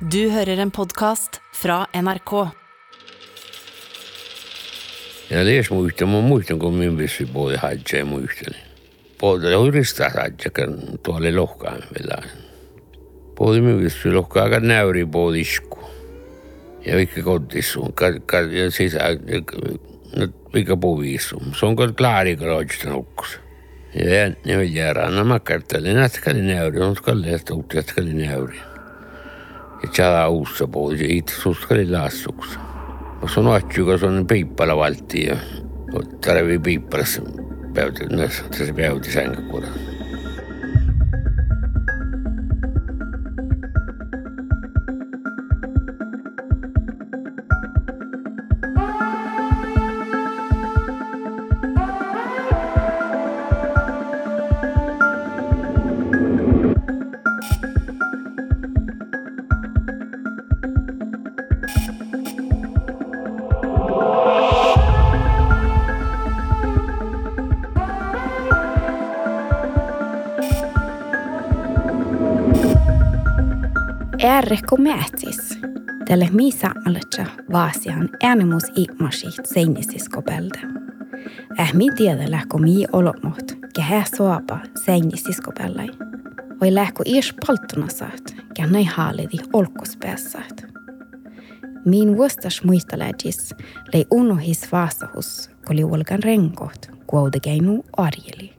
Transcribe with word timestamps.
Du 0.00 0.26
hører 0.28 0.58
en 0.60 0.68
podkast 0.68 1.38
fra 1.56 1.86
NRK. 1.96 2.32
Ja 5.30 5.40
lies 5.40 5.70
muistan, 5.72 6.10
mä 6.12 6.20
muistan 6.20 6.58
kun 6.60 6.74
minun 6.74 6.98
vissi 6.98 7.24
puoli 7.24 7.56
hajja 7.56 8.04
muistan. 8.04 8.52
Puolta 9.18 9.56
oli 9.58 9.70
ristaa 9.70 10.10
hajja, 10.10 10.52
kun 10.52 10.98
tuolle 11.02 11.32
lohkaan 11.32 11.80
vielä. 11.96 12.22
Puoli 13.34 13.60
minun 13.60 13.80
vissi 13.84 14.12
lohkaa 14.12 14.44
aika 14.44 14.60
näyri 14.60 15.06
puoli 15.06 15.40
isku. 15.40 15.80
Ja 16.86 16.96
vikka 16.96 17.22
kotissuun, 17.22 17.94
ja 18.52 18.70
sisä, 18.70 19.00
vikka 20.54 20.76
puuvissuun. 20.76 21.54
Se 21.60 21.66
on 21.66 21.76
kyllä 21.76 21.92
klaari, 21.92 22.36
kun 22.36 22.50
oikeastaan 22.50 22.92
nukkus. 22.92 23.40
Ja 23.94 24.32
ne 24.44 24.56
on 24.56 24.72
järana, 24.72 25.24
mä 25.24 25.40
karttelin, 25.40 25.98
että 25.98 26.30
oli 26.30 26.42
näyri, 26.42 26.80
on 26.80 26.96
skalle, 26.96 27.26
että 27.26 27.54
uutta, 27.54 27.78
että 27.78 27.92
oli 28.02 28.14
näyri. 28.14 28.75
echada 29.86 30.22
a 30.22 30.28
uso 30.28 30.68
y 30.92 31.24
sus 31.26 31.68
relazos. 31.68 32.58
Sono 33.26 33.54
acciuga, 33.54 33.98
sono 33.98 34.24
piippala 34.24 34.74
valti 34.74 35.26
ja 35.26 35.36
tarvi 36.20 36.58
piippalas, 36.58 37.20
peavad, 37.74 38.00
peavad 38.74 39.04
isegi 39.06 39.26
ancora. 39.26 39.95
Ärrekko 74.26 74.76
määtsis. 74.76 75.58
Tälle 76.08 76.28
miisa 76.32 76.70
aletsa 76.86 77.24
vaasian 77.52 78.08
äänemus 78.22 78.62
iimasiht 78.76 79.46
seinisiskopelde. 79.46 80.58
Ähmi 81.60 81.86
tiedä 81.96 82.30
lähko 82.30 82.58
mii 82.58 82.86
olomoht, 82.92 83.52
kehä 83.76 84.04
soapa 84.16 84.58
seinisiskopellai. 84.84 85.88
Voi 86.60 86.74
lähko 86.74 87.02
ies 87.06 87.34
palttunasaat, 87.46 88.34
kännäi 88.56 88.84
haalidi 88.84 89.36
olkuspääsaat. 89.52 90.66
Min 91.84 92.16
vuostas 92.16 92.64
muistaläjis 92.64 93.54
lei 93.92 94.06
unohis 94.10 94.72
vaasahus, 94.72 95.50
koli 95.64 95.84
olkan 95.84 96.22
renkoht, 96.22 96.86
kuodegeinu 97.06 97.84
arjeli. 97.96 98.52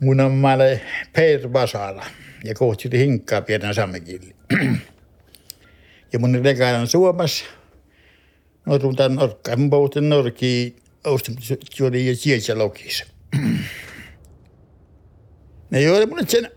Mun 0.00 0.20
on 0.20 0.32
maalle 0.32 0.80
Per 1.12 1.48
Basara 1.48 2.02
ja 2.44 2.54
kohti 2.54 2.98
hinkkaa 2.98 3.42
pienen 3.42 3.74
sammekilli. 3.74 4.36
ja 6.12 6.18
mun 6.18 6.40
rekaan 6.44 6.86
Suomessa. 6.86 7.44
Norun 8.66 8.96
tämän 8.96 9.14
norkkaan. 9.14 9.60
Mun 9.60 9.70
puhutin 9.70 10.08
norki 10.08 10.76
juuri 11.78 12.06
ja 12.06 12.16
sieltä 12.16 12.58
lokissa. 12.58 13.04
Ne 15.70 15.80
joo, 15.80 16.06
mun 16.06 16.28
sen, 16.28 16.50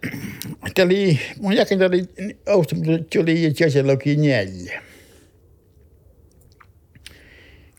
oli, 0.85 1.19
mun 1.39 1.55
jäkin 1.55 1.83
oli 1.83 2.09
ostamassa 2.45 2.91
juuri 3.15 3.43
ja 3.43 3.71
sieltä 3.71 3.91
loki 3.91 4.15
neljä. 4.15 4.83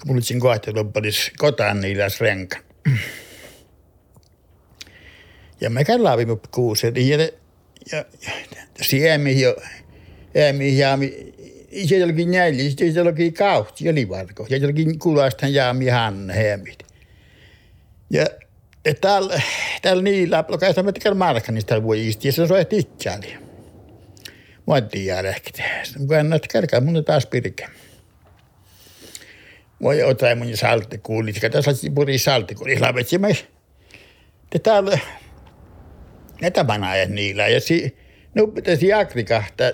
Kun 0.00 0.06
mulla 0.06 0.20
sen 0.20 0.40
kohta 0.40 0.74
loppuisi 0.74 1.32
kotaan 1.38 1.80
niillä 1.80 2.08
renka. 2.20 2.58
Ja 5.60 5.70
mä 5.70 5.84
käyn 5.84 6.04
laavimme 6.04 6.36
kuusen, 6.50 7.08
ja 7.08 7.18
ja 7.92 8.04
siemi 8.82 9.40
jo 9.40 9.56
emi 10.34 10.78
ja 10.78 10.98
se 11.86 11.96
jollakin 11.96 12.30
neljä, 12.30 12.68
sitten 12.68 12.94
jollakin 12.94 13.34
kauhti, 13.34 13.90
oli 13.90 14.08
varko. 14.08 14.46
Ja 14.50 14.56
jollakin 14.56 14.98
kulastan 14.98 15.54
jaami 15.54 15.88
hanne 15.88 16.34
hemit. 16.34 16.78
Ja 18.10 18.26
ja 18.84 18.94
täällä, 18.94 19.42
täällä 19.82 20.02
niillä, 20.02 20.44
lokaista 20.48 20.82
mä 20.82 20.92
tekee 20.92 21.14
markkanista 21.14 21.82
voi 21.82 22.08
istia, 22.08 22.32
se 22.32 22.42
on 22.42 22.48
itseäli. 22.70 23.36
Mä 24.66 24.76
en 24.76 24.88
tiedä 24.88 25.28
ehkä 25.28 25.50
tehdä. 25.56 26.06
Mä 26.08 26.18
en 26.18 26.30
näitä 26.30 26.48
kärkää, 26.52 26.80
mun 26.80 27.04
taas 27.04 27.26
pirke. 27.26 27.68
Voi 29.82 30.02
ottaa 30.02 30.34
mun 30.34 30.56
salttikuuli, 30.56 31.32
tässä 31.32 31.70
on 31.70 31.94
puri 31.94 32.18
salttikuuli, 32.18 32.80
lavetsi 32.80 33.18
mä. 33.18 33.28
Täällä, 34.62 34.98
näitä 36.40 36.66
vanhoja 36.66 37.06
niillä. 37.06 37.48
Ja 37.48 37.60
si, 37.60 37.96
no 38.34 38.46
pitäisi 38.46 38.88
jakrikahta 38.88 39.64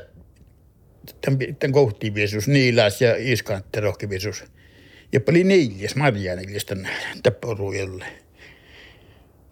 tämän 1.58 1.72
kohtivisus 1.72 2.48
niilas 2.48 3.00
ja 3.00 3.14
iskantterohkivisus. 3.18 4.44
Ja 5.12 5.20
paljon 5.20 5.48
neljäs 5.48 5.96
marjaanillista 5.96 6.76
tapporuujalle. 7.22 8.04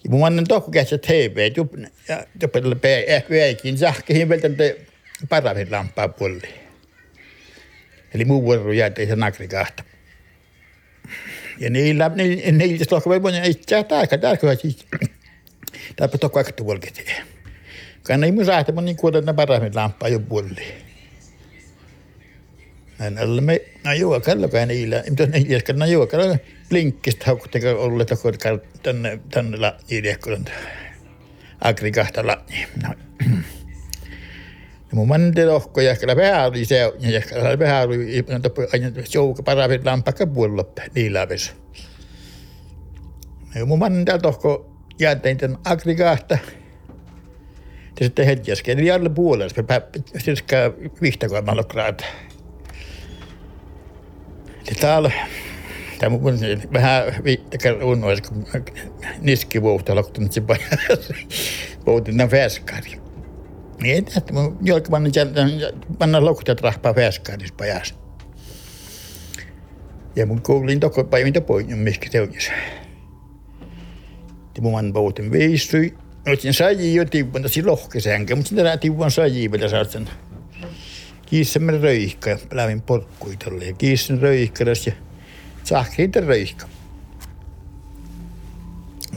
Ja 0.04 0.10
mun 0.10 0.26
annan 0.26 0.44
tohku 0.48 0.70
käsä 0.70 0.98
TV, 0.98 1.50
ja 2.08 2.26
jopa 2.42 2.58
ehkä 3.06 3.34
eikin 3.34 3.78
sähkehin 3.78 4.28
vielä 4.28 4.42
tämän 4.42 4.56
paravin 5.28 5.70
lampaa 5.70 6.08
puolelle. 6.08 6.48
Eli 8.14 8.24
muu 8.24 8.42
vuoro 8.42 8.72
jäätä 8.72 9.02
ihan 9.02 9.18
nakrikahta. 9.18 9.84
Ja 11.58 11.70
niillä, 11.70 12.10
niillä, 12.14 12.52
niillä 12.52 12.84
tohku 12.84 13.10
voi 13.10 13.20
mennä 13.20 13.44
itseään 13.44 13.84
taika, 15.78 15.78
taika 15.78 15.84
siis. 15.86 15.96
Täpä 15.96 16.18
tokko 16.18 16.38
aika 16.38 16.52
tuolkit. 16.52 17.04
Kan 18.02 18.24
ei 18.24 18.32
mun 18.32 18.84
niin 18.84 18.96
kuulla 18.96 19.20
na 19.20 19.34
paremmin 19.34 19.74
lampaa 19.74 20.08
jo 20.08 20.20
puolli. 20.20 20.88
Näin 22.98 23.18
alle 23.18 23.40
me, 23.40 23.60
no 23.84 23.92
joo, 23.92 24.20
kallo 24.20 24.48
kai 24.48 24.66
niillä, 24.66 25.02
mutta 25.08 25.26
ne 25.26 25.38
jäskä, 25.38 25.72
no 25.72 25.86
joo, 25.86 26.06
kallo 26.06 26.36
blinkkistä 26.68 27.24
haukutteka 27.26 27.70
olle 27.70 28.04
tokko 28.04 28.32
tänne, 28.82 29.20
tänne 29.30 29.56
la, 29.56 29.76
niidehkolan 29.90 30.44
agrikahta 31.60 32.26
la. 32.26 32.44
No. 32.82 32.94
Ja 34.90 34.96
mun 34.96 35.08
mante 35.08 35.46
lohko 35.46 35.80
ja 35.80 35.96
kyllä 35.96 36.16
vähän 36.16 36.46
oli 36.46 36.64
se, 36.64 36.78
ja 36.98 37.20
kyllä 37.20 37.58
vähän 37.58 37.88
oli, 37.88 38.24
aina 38.72 38.90
jouka 39.14 39.42
paremmin 39.42 39.84
lampaa 39.84 40.26
puolella 40.34 40.64
niillä 40.94 41.28
vesi. 41.28 41.52
Ja 43.54 43.66
mun 43.66 43.78
mante 43.78 44.18
lohko 44.22 44.77
jäätiin 44.98 45.36
tämän 45.36 45.58
aggregaata. 45.64 46.38
Ja 48.00 48.06
sitten 48.06 48.26
heti 48.26 48.52
äsken, 48.52 48.78
eli 48.78 48.90
alle 48.90 49.08
puolella, 49.08 49.54
se 50.18 50.36
ska 50.36 50.56
vihtakoimalla 51.02 51.64
graad. 51.64 52.00
Ja 54.70 54.74
täällä, 54.80 55.10
tämä 55.98 56.10
mun 56.10 56.38
vähän 56.72 57.04
viittakaan 57.24 57.82
unnoisi, 57.82 58.22
kun 58.22 58.46
niski 59.20 59.62
vuotta 59.62 59.94
loktunut 59.94 60.32
se 60.32 60.40
pajas. 60.40 61.12
Vuotin 61.86 62.16
nämä 62.16 62.28
färskari. 62.28 63.00
Niin, 63.82 64.06
että 64.16 64.32
mun 64.32 64.58
jolka 64.62 64.90
panna, 64.90 65.10
panna 65.98 66.24
lokkutat 66.24 66.60
rahpaa 66.60 66.94
färskaris 66.94 67.52
pajas. 67.52 67.94
Ja 70.16 70.26
mun 70.26 70.42
kuulin 70.42 70.80
toko 70.80 71.04
päivin 71.04 71.32
topoin, 71.32 71.78
mikä 71.78 72.08
se 72.10 72.28
on 74.58 74.84
mun 74.84 74.92
boutin 74.92 75.32
viistyi. 75.32 75.94
Otin 76.32 76.54
saji 76.54 76.94
jo 76.94 77.04
tiuvan 77.04 77.42
tosi 77.42 77.64
lohkesänkä, 77.64 78.36
mutta 78.36 78.48
sitten 78.48 78.78
tiuvan 78.78 79.10
saji 79.10 79.52
vielä 79.52 79.68
saat 79.68 79.90
sen. 79.90 80.10
Kiissen 81.26 81.80
röihkä, 81.82 82.38
lävin 82.52 82.80
porkkuitolle 82.80 83.64
ja 83.64 83.72
kiissen 83.72 84.20
röihkäräs 84.20 84.86
ja 84.86 84.92
sahkeita 85.64 86.20
röihkä. 86.20 86.66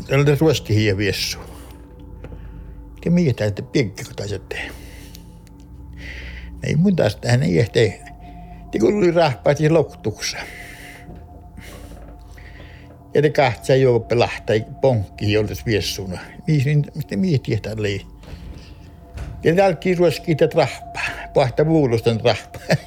Tällä 0.07 0.37
ruosti 0.39 0.75
hiä 0.75 0.97
viessu. 0.97 1.39
Ja 3.05 3.11
mitä, 3.11 3.45
että 3.45 3.61
piekkä 3.61 4.03
kun 4.03 4.15
taisi 4.15 4.41
tehdä. 4.49 4.71
Ei 6.63 6.75
mun 6.75 6.95
taas 6.95 7.15
tähän 7.15 7.43
ei 7.43 7.59
ehti. 7.59 7.93
Kun 8.79 8.97
oli 8.97 9.11
rahpaat 9.11 9.59
ja 13.13 13.21
ne 13.21 13.29
kahtsa 13.29 13.75
juoppe 13.75 14.15
lahtai 14.15 14.65
ponkki 14.81 15.31
joltas 15.31 15.65
viessuna. 15.65 16.19
Mistä 16.95 17.17
miettiä 17.17 17.59
tällä 17.61 17.87
ei. 17.87 18.05
Ja 19.43 19.55
täällä 19.55 19.77
ruoskii 19.97 20.35
tätä 20.35 20.57
rahpaa. 20.57 21.09
Pahta 21.33 21.65
vuulostan 21.65 22.21
rahpaa. 22.23 22.61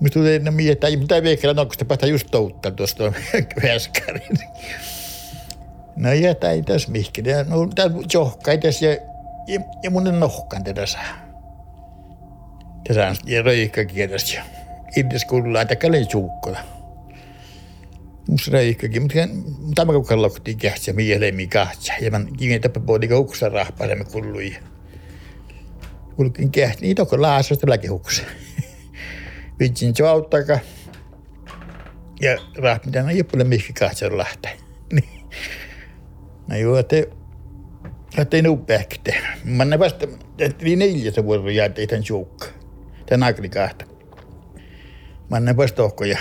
Mä 0.00 0.08
tulee 0.12 0.36
enää 0.36 0.52
miettää, 0.52 0.90
mitä 0.90 1.22
veikellä 1.22 1.54
nokkusta 1.54 1.84
pahta 1.84 2.06
just 2.06 2.28
touttaa 2.30 2.72
tuosta 2.72 3.12
väskärin. 3.62 4.38
No 5.96 6.12
ja 6.12 6.34
ei 6.50 6.62
tässä 6.62 6.90
mihkin. 6.90 7.24
No 7.48 7.66
tää 7.74 7.90
johka 8.14 8.50
ei 8.50 8.58
tässä 8.58 8.86
ja, 8.86 8.96
ja, 9.82 9.90
mun 9.90 10.20
nohkan 10.20 10.64
tätä 10.64 10.86
saa. 10.86 11.28
Tässä 12.88 13.12
ja 13.24 13.42
röikkä 13.42 13.84
kierräs 13.84 14.34
ja 14.34 14.42
iddes 14.96 15.24
kuullaan, 15.24 15.62
että. 15.72 16.77
Musta 18.28 18.50
röikkäkin, 18.50 19.02
mutta 19.02 19.18
tämä 19.74 19.92
kun 19.92 20.04
kallokti 20.04 20.54
kähtsä, 20.54 20.92
mieleen 20.92 21.34
mi 21.34 21.46
kahtsä. 21.46 21.92
Ja 22.00 22.10
mä 22.10 22.20
kiinni 22.36 22.60
tappa 22.60 22.80
puhutin 22.80 23.14
uksa 23.14 23.48
rahpaa, 23.48 23.86
ja 23.86 23.96
mä 23.96 24.04
kuului. 24.04 24.56
Kulkin 26.16 26.50
kähtsä, 26.50 26.80
niin 26.80 26.96
toko 26.96 27.22
laasasta 27.22 27.70
läki 27.70 27.90
uksa. 27.90 28.22
Vitsin 29.60 29.96
se 29.96 30.06
auttaka. 30.06 30.58
Ja 32.20 32.36
rahpaa, 32.56 33.02
no 33.02 33.10
joppule 33.10 33.44
mihki 33.44 33.72
kahtsä 33.72 34.16
lähtee. 34.16 34.56
No 36.48 36.56
joo, 36.56 36.78
että 36.78 36.96
että 38.18 38.36
ei 38.36 38.42
nopeasti. 38.42 39.14
Mä 39.44 39.64
ne 39.64 39.78
vasta, 39.78 40.06
että 40.38 40.64
oli 40.64 40.76
neljäs 40.76 41.16
vuotta 41.24 41.50
jäätä 41.50 41.86
tämän 41.88 42.04
suukka. 42.04 42.46
Tän 43.06 43.22
agrikaahta. 43.22 43.84
Mä 45.30 45.40
ne 45.40 45.56
vasta 45.56 45.82
ohkoja. 45.82 46.18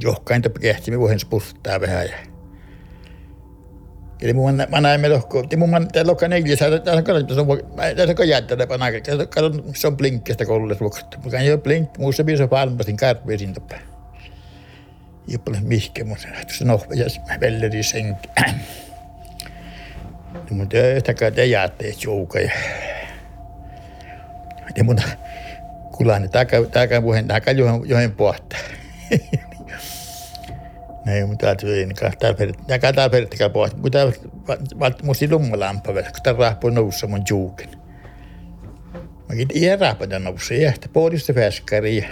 Johkain 0.00 0.42
tappa 0.42 0.60
kehti, 0.60 0.90
me 0.90 0.98
voihin 0.98 1.18
spurttaa 1.18 1.80
vähän. 1.80 2.06
Ja... 2.06 2.16
Eli 4.20 4.32
mun 4.32 4.54
mä 4.54 4.98
me 4.98 5.08
lohko, 5.08 5.44
ja 5.50 5.58
mun 5.58 5.70
mä 5.70 5.80
täällä 5.92 6.10
lohka 6.10 6.28
neljäs, 6.28 6.58
tässä 6.58 6.92
on 6.92 7.04
katsottu, 7.04 7.34
tässä 7.96 8.22
on 8.22 8.28
jättä 8.28 8.56
täpä 8.56 8.78
nagrika, 8.78 9.16
katsot, 9.16 9.64
se 9.74 9.86
on 9.86 9.96
blinkkestä 9.96 10.44
koulussa 10.44 10.80
vuokasta. 10.80 11.18
Mä 11.24 11.30
kan 11.30 11.46
jo 11.46 11.58
blink, 11.58 11.98
muussa 11.98 12.24
biisa 12.24 12.48
palmasin 12.48 12.96
karpeisiin 12.96 13.54
tappa. 13.54 13.74
Jopa 15.28 15.52
mihke, 15.60 16.04
mutta 16.04 16.26
se 16.48 16.64
nohvajas 16.64 17.20
velleri 17.40 17.82
senki. 17.82 18.28
Mutta 20.50 20.78
yhtäkään 20.78 21.32
te 21.32 21.44
jäätte 21.44 21.94
jouka. 22.04 22.40
Ja, 22.40 22.50
ja 24.76 24.84
mun 24.84 24.98
kulaan, 25.92 26.30
tääkään 26.70 27.02
puheen, 27.02 27.28
tääkään 27.28 27.58
johon, 27.58 27.88
johon 27.88 28.12
pohta. 28.12 28.56
Näin, 31.08 31.28
mutta 31.28 31.54
täältä 32.18 32.46
tääkään 32.66 32.94
täällä 32.94 33.10
perittäkään 33.10 33.50
pohta. 33.50 33.76
Mutta 33.76 33.98
musti 35.02 35.30
lummalampa 35.30 35.94
vielä, 35.94 36.10
kun 36.10 36.22
tämä 36.22 36.38
rahpo 36.38 36.70
noussa 36.70 37.06
mun 37.06 37.22
juuken. 37.30 37.68
Mäkin 39.28 39.48
ihan 39.54 39.80
rahpata 39.80 40.18
noussa, 40.18 40.54
ja 40.54 40.68
että 40.68 40.88
pohdista 40.92 41.32
fäskäri. 41.32 42.08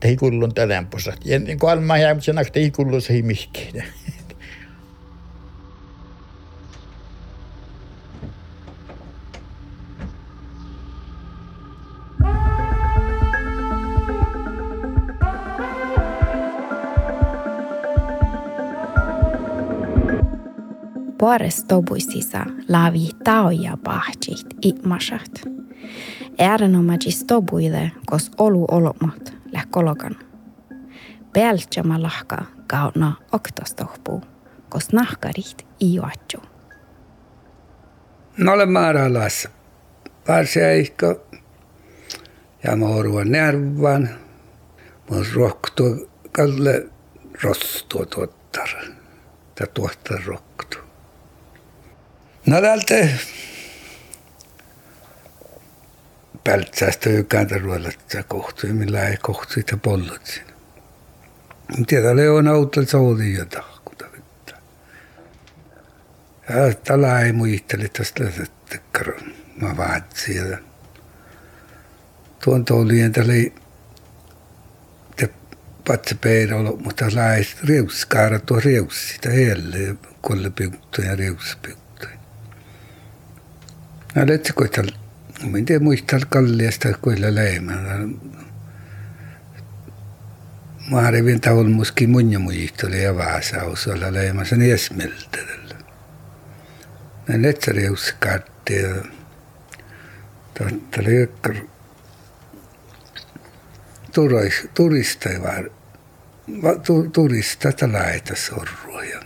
Tehi 0.00 0.16
kullun 0.16 0.54
tämän 0.54 0.86
posa. 0.86 1.12
Ja 1.24 1.38
niin 1.38 1.58
kuin 1.58 1.70
almaa 1.70 1.98
jää, 1.98 2.14
mutta 2.14 2.24
sen 2.24 2.38
aikana 2.38 2.52
tehi 2.52 2.70
kullun 2.70 3.02
se 3.02 3.12
ei 3.12 3.22
mihkiin. 3.22 3.84
Puores 21.22 21.64
tobuisisa 21.64 22.46
laavi 22.68 23.10
taoja 23.24 23.76
pahtsit 23.84 24.46
itmasat. 24.62 25.42
Äärenomagis 26.38 27.24
tobuille, 27.24 27.92
kos 28.06 28.30
olu 28.38 28.64
olomot 28.70 29.34
läh 29.52 29.66
kolokan. 29.70 30.16
Peltsama 31.32 32.02
lahka 32.02 32.44
kauna 32.66 33.12
oktostohpuu, 33.32 34.22
kos 34.68 34.92
nahkarit 34.92 35.66
iuatju. 35.80 36.40
No 38.36 38.52
olen 38.52 38.72
maaralas. 38.72 39.48
Varseikko. 40.28 41.26
Ja 42.64 42.76
moruan 42.76 43.32
närvan. 43.32 44.08
Mun 45.10 45.26
rohtu 45.34 46.08
kalle 46.32 46.86
rostua 47.42 48.06
tuottar. 48.06 48.68
Tai 49.54 49.66
tuottar 49.74 50.20
rohtu. 50.26 50.52
No 52.46 52.60
täältä 52.60 53.08
pältsästä 56.44 57.10
ykäntä 57.10 57.58
ruolatsa 57.58 58.22
kohtui, 58.22 58.72
millä 58.72 59.08
ei 59.08 59.16
kohtui 59.16 59.64
ja 59.70 59.76
pollot 59.76 60.26
siinä. 60.26 60.52
Tiedä, 61.86 62.10
oli 62.10 62.28
on 62.28 62.48
autolla 62.48 62.88
souli 62.88 63.34
ja 63.34 63.46
tahkuta 63.46 64.04
vittu. 64.12 64.52
Ja 66.48 66.74
tällä 66.84 67.20
ei 67.20 67.32
muisteli 67.32 67.88
tästä, 67.88 68.24
että 68.42 68.78
mä 69.60 69.76
vaatsin. 69.76 70.50
Ja 70.50 70.58
tuon 72.44 72.64
toulien 72.64 73.12
tällä 73.12 73.32
ei 73.32 73.52
patse 75.88 76.14
peidolo, 76.14 76.76
mutta 76.84 77.04
lähes 77.14 77.56
riuskaara 77.64 78.38
tuo 78.38 78.60
rius 78.60 79.08
sitä 79.08 79.30
heille, 79.30 79.96
kolle 80.20 80.50
piuttu 80.50 81.02
ja 81.02 81.16
rius 81.16 81.58
piuttu. 81.62 81.81
No 84.14 84.26
letsi 84.26 84.52
koital, 84.52 84.86
mä 85.50 85.58
en 85.58 85.64
tiedä 85.64 85.84
muistaa 85.84 86.18
kalliasta 86.28 86.88
kuilla 87.02 87.34
leimään. 87.34 88.14
Mä 90.90 90.98
arvin 90.98 91.40
taul 91.40 91.68
muskin 91.68 92.10
munja 92.10 92.38
muistoli 92.38 93.02
ja 93.02 93.16
vaasaus 93.16 93.86
olla 93.86 94.12
leimassa 94.12 94.56
niesmeltä. 94.56 95.38
Ne 97.28 97.42
letsarius 97.42 98.14
kaatti 98.20 98.76
ja 98.76 98.94
oli 100.98 101.28
turis, 104.14 104.68
turista 104.74 105.28
var, 105.42 105.70
turista 107.12 107.68
laita 107.92 108.34
sorruja. 108.36 109.21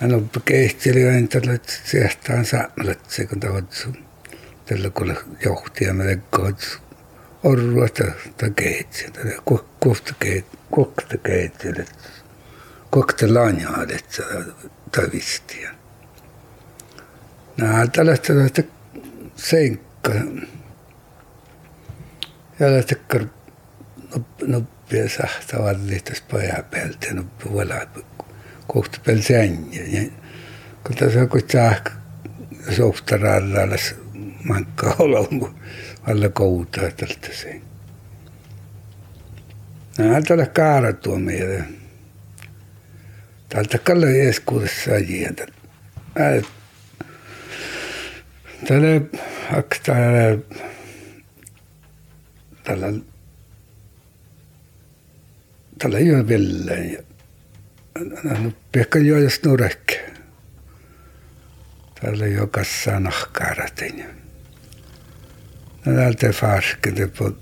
Hän 0.00 0.30
kehteli 0.44 1.00
jo 1.00 1.08
entällä, 1.08 1.54
että 1.54 1.72
siehtaan 1.84 2.44
saamalla, 2.44 2.94
se 3.08 3.26
kun 3.26 3.40
tahdot 3.40 3.88
tällä 4.66 4.90
kun 4.90 5.16
johti 5.44 5.84
ja 5.84 5.94
mä 5.94 6.04
tekoot 6.04 6.80
orrua 7.42 7.88
tai 7.88 8.12
kohta 9.44 10.14
keitsi, 10.20 10.56
kohta 10.70 11.18
keitsi, 11.18 11.68
kohta 12.90 13.34
lanjaa, 13.34 13.82
että 13.82 14.22
tai 14.92 15.10
vistiä. 15.12 15.70
Nää 17.56 17.86
tällaista 17.86 18.32
seikka. 19.36 20.12
Ja 22.60 22.72
lähtekö 22.72 23.26
noppia 24.46 25.08
sahtavallistas 25.08 26.20
pojan 26.20 26.64
päältä, 26.70 27.14
noppi 27.14 27.44
kohtupeal 28.74 29.20
sängi. 29.20 30.12
Kun 30.86 30.96
tässä 30.96 31.20
on 31.20 31.28
kuin 31.28 31.42
sähkö 31.52 31.90
sohtaralla 32.76 33.60
alas 33.60 33.94
mankkaa 34.44 34.96
olonku 34.98 35.50
alla 36.02 36.28
koutaa 36.28 36.90
tältä 36.90 37.28
sen. 37.32 37.62
Nämä 39.98 40.22
tällä 40.22 40.46
kaara 40.46 40.92
tuo 40.92 41.18
meidän. 41.18 41.66
Tältä 43.48 43.78
kalle 43.78 44.10
ees 44.10 44.40
kuudessa 44.40 44.90
ajia. 44.92 45.30
Tällä 48.66 49.00
haksta 49.50 49.92
tällä 52.64 52.86
tällä 55.78 55.98
yö 55.98 56.28
villeen 56.28 57.04
pekka 58.72 58.98
jo 58.98 59.16
nurekke. 59.44 60.10
Täällä 62.00 62.26
jo 62.26 62.46
kassaa 62.46 63.00
nahkaaratin. 63.00 64.04
No 65.84 65.94
täältä 65.94 66.32
farskete 66.32 67.06
på 67.06 67.32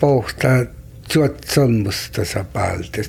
pohtaa 0.00 0.64
tuot 1.12 1.44
solmusta 1.44 2.24
sa 2.24 2.44
palti. 2.44 3.02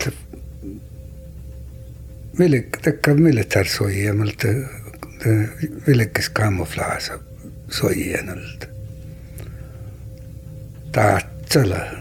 Mille, 2.37 2.63
tekka 2.81 3.13
militär 3.13 3.67
soijamalta, 3.67 4.47
villekes 5.87 6.29
kamuflaasa 6.29 7.19
soijanalta. 7.69 8.65
Taatsala 10.91 12.00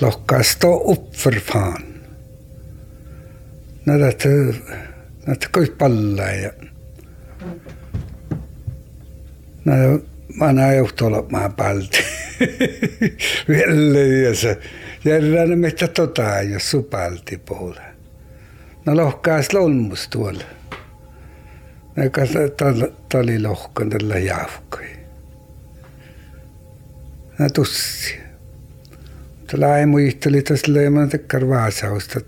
locka 0.00 0.42
stå 0.42 0.92
upp 0.92 1.16
för 1.16 1.32
fan. 1.32 1.84
När 3.84 3.98
det, 3.98 4.24
när 5.24 5.34
det 5.34 5.52
går 5.52 5.66
palla 5.66 6.32
ja 6.32 6.50
när 9.62 10.00
olla 11.02 11.24
mä 11.28 11.48
palti. 11.48 11.98
Vielä 13.48 14.00
ja 14.00 14.34
se 14.34 14.58
järjellä 15.04 15.56
mitä 15.56 15.88
tota 15.88 16.42
jos 16.42 16.70
supalti 16.70 17.36
puolella. 17.38 17.90
No 18.86 18.96
lohkaas 18.96 19.52
lolmus 19.52 20.08
tuolla. 20.08 20.44
Eikä 21.96 22.22
tali 23.08 23.42
lohkan 23.42 23.90
tällä 23.90 24.18
jauhkai. 24.18 24.96
Nä 27.38 27.48
tussi. 27.48 28.29
Tällä 29.50 29.78
ei 29.78 29.86
muisteli 29.86 30.42
tässä 30.42 30.74
leiman 30.74 31.08
tekkar 31.08 31.48
vaasausta. 31.48 32.20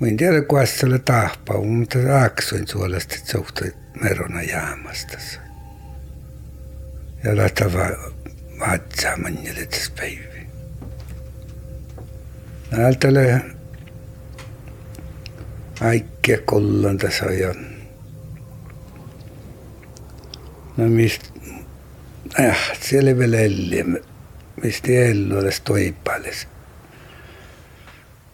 Mä 0.00 0.06
en 0.06 0.16
tiedä 0.16 0.42
kuassa 0.42 0.86
oli 0.86 0.98
tahpa, 0.98 1.62
mutta 1.62 1.98
aksoin 2.24 2.68
suolesta, 2.68 3.14
suhtui 3.24 3.72
merona 4.00 4.42
jaamasta. 4.42 5.18
Ja 7.24 7.36
lähtä 7.36 7.72
vaan 7.72 7.96
vaatsaa 8.60 9.16
manjelle 9.16 9.66
tässä 9.66 9.92
päivä. 9.96 10.22
Näältä 12.70 13.08
Aikkia 15.80 16.38
kollan 16.44 16.98
tässä 16.98 17.24
on. 17.24 17.66
No 20.76 20.88
mistä, 20.88 21.28
äh, 22.40 22.56
vielä 22.92 23.16
vestiello 24.62 25.38
alle 25.38 25.50
stoipales. 25.52 26.48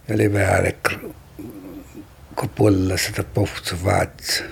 Ja 0.07 0.15
oli 0.15 0.33
väärek 0.33 0.89
kopulla 2.35 2.97
seda 2.97 3.23
puhtsu 3.23 3.75
vaats. 3.85 4.43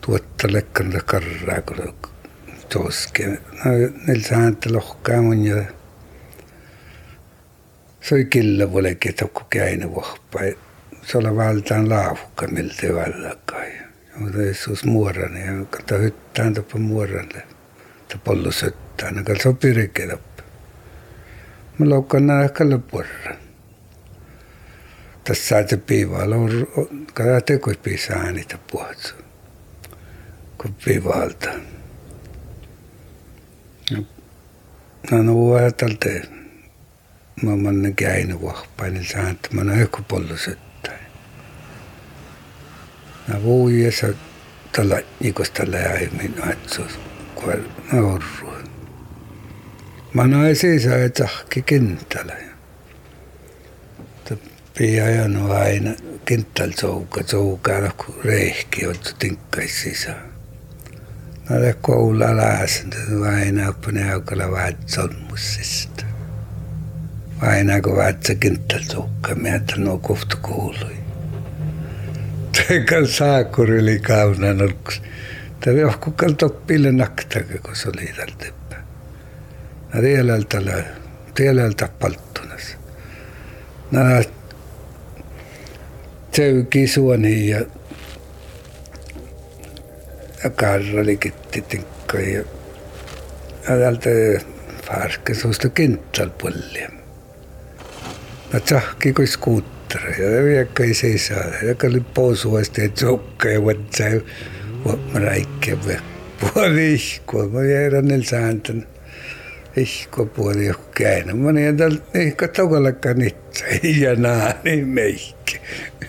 Tuotta 0.00 0.52
lekkarna 0.52 1.00
karraa, 1.00 1.60
kun 1.62 1.94
tooski. 2.68 3.26
No, 3.26 3.38
neil 4.06 4.20
sääntä 4.20 4.72
lohkaa 4.72 5.22
mun 5.22 5.44
ja 5.44 5.64
se 8.00 8.14
oli 8.14 8.24
killa 8.24 8.66
puolekin, 8.66 9.10
että 9.10 9.24
kun 9.34 9.46
käin 9.50 9.94
vuohpai. 9.94 10.58
Se 11.02 11.18
oli 11.18 11.36
valtaan 11.36 11.88
laavukka, 11.88 12.46
miltä 12.46 12.94
vallakaan. 12.94 13.72
Mutta 14.16 14.38
Jeesus 14.38 14.84
muoran 14.84 15.36
ja 15.36 15.64
kato 15.70 15.98
hyttään 15.98 16.54
tapa 16.54 16.78
muoralle. 16.78 17.42
Ta 18.08 18.18
pollu 18.24 18.52
syttään, 18.52 19.18
aga 19.18 19.34
sopii 19.42 19.72
rikkidab. 19.72 20.31
Mä 21.78 21.88
loukkaan 21.88 22.26
nää 22.26 22.48
kalla 22.48 22.78
porra. 22.78 23.36
Tässä 25.24 25.48
saa 25.48 25.68
se 25.68 25.76
piivaalla 25.76 26.36
on, 26.36 26.50
kada 27.14 27.40
teko 27.40 27.72
piisaa 27.82 28.32
niitä 28.32 28.58
puhutsu. 28.70 29.14
Kun 30.58 30.74
piivaalta. 30.84 31.48
No, 35.10 35.22
no, 35.22 35.34
voi 35.34 35.60
ajatella, 35.60 35.96
mä 37.42 37.50
oon 37.50 37.94
käynyt 37.96 38.42
vahpain, 38.42 38.94
niin 38.94 39.06
saan, 39.06 39.30
että 39.30 39.48
mä 39.52 39.60
oon 39.60 39.70
ehkä 39.70 40.02
pollo 40.08 40.36
söttään. 40.36 40.98
Na 43.28 43.42
vuodessa 43.42 44.06
tällä 44.72 45.02
nikosta 45.20 45.62
lähemmin 45.66 46.34
atsos, 46.50 46.98
kun 47.34 47.64
naurru. 47.92 48.51
ma 50.14 50.26
naisi 50.26 50.66
ei 50.66 50.80
saa 50.80 51.08
tahki 51.18 51.62
kindlale. 51.62 52.36
Pia 54.78 55.10
ja 55.10 55.28
no 55.28 55.52
aina 55.52 55.90
kintal 56.24 56.70
souka, 56.80 57.22
souka 57.26 57.82
lahku 57.82 58.14
reihki 58.24 58.86
otsu 58.86 59.14
tinkkais 59.18 59.82
sisä. 59.82 60.14
Nade 61.48 61.74
koula 61.80 62.36
lähes, 62.36 62.86
aina 63.36 63.68
oppinen 63.68 64.12
aukalla 64.12 64.50
vähän 64.50 64.76
solmussista. 64.86 66.04
Aina 67.40 67.80
kun 67.80 67.96
vaatsa 67.96 68.34
kintal 68.34 68.80
souka, 68.92 69.34
mietä 69.34 69.76
nuo 69.76 69.98
kohtu 69.98 70.36
kuului. 70.42 70.96
Teikän 72.52 73.06
saakuri 73.06 73.80
oli 73.80 73.98
kauna 73.98 74.52
nurkus. 74.52 75.02
Tämä 75.60 75.76
johkukan 75.76 76.36
toppille 76.36 76.92
naktakin, 76.92 77.60
kun 77.62 77.76
se 77.76 77.88
oli 77.88 78.12
tältä 78.16 78.52
teppä. 79.92 79.98
Nä 79.98 80.00
tielältä 80.00 80.64
lö, 80.64 80.82
tielältä 81.34 81.88
palttunas. 82.00 82.76
Nä 83.90 84.22
töyki 86.36 86.86
suoni 86.86 87.48
ja 87.48 87.60
ja 90.44 90.50
karrali 90.50 91.16
kitti 91.16 91.62
tinkka 91.62 92.20
ja 92.20 92.44
täältä 93.66 94.10
farske 94.86 95.34
suusta 95.34 95.68
kenttäl 95.68 96.30
pullia. 96.30 96.88
Nä 98.52 98.60
tsahki 98.60 99.12
kuin 99.12 99.28
skuut 99.28 99.64
ja 100.18 100.44
viekka 100.44 100.84
ei 100.84 100.94
seisää. 100.94 101.52
Ja 101.62 101.74
oli 101.88 102.00
pousuasti, 102.14 102.84
että 102.84 103.00
sukka 103.00 103.48
ja 103.48 103.64
vatsa 103.64 104.02
ja 104.02 104.20
mä 105.12 105.20
räikkiä 105.20 105.76
puoli 106.40 106.92
ihkua. 106.94 107.48
Mä 107.48 107.64
jäin 107.64 108.08
niillä 108.08 108.24
sääntön 108.24 108.86
ihkua 109.76 110.26
puoli 110.26 110.66
joku 110.66 110.82
käynä. 110.94 111.34
Mä 111.34 111.52
niin 111.52 111.76
tällä 111.76 112.00
ehkä 112.14 112.48
tokallakaan 112.48 113.20
itse. 113.22 113.80
Ja 114.00 114.14
naa, 114.14 114.52
niin 114.64 114.88
meikki. 114.88 115.60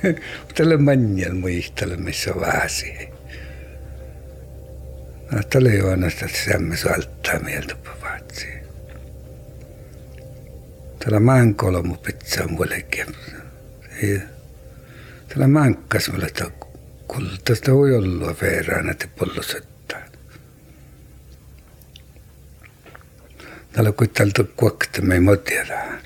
Tällä 0.55 0.77
manjal 0.77 1.33
muistella, 1.33 1.97
missä 1.97 2.35
vaasi. 2.35 3.09
Tällä 5.49 5.71
ei 5.71 5.81
ole 5.81 5.91
ainoastaan 5.91 6.31
sämmä 6.45 6.75
suoltaa 6.75 7.39
mieltä 7.39 7.75
pavatsi. 7.75 8.47
Tällä 10.99 11.19
maankolmu 11.19 11.95
pitää 11.95 12.47
mullekin. 12.47 13.05
Tällä 15.27 15.47
mankkas 15.47 16.11
mulle, 16.11 16.25
että 16.25 16.45
kultaista 17.07 17.73
voi 17.73 17.95
olla 17.95 18.35
verran, 18.41 18.89
että 18.89 19.07
pollosettaa. 23.73 23.83
Täällä 23.83 23.91
kun 23.91 24.09
täältä 24.09 24.43
kuokta 24.55 25.01
me 25.01 25.15
ei 25.15 25.37
tiedä. 25.45 26.03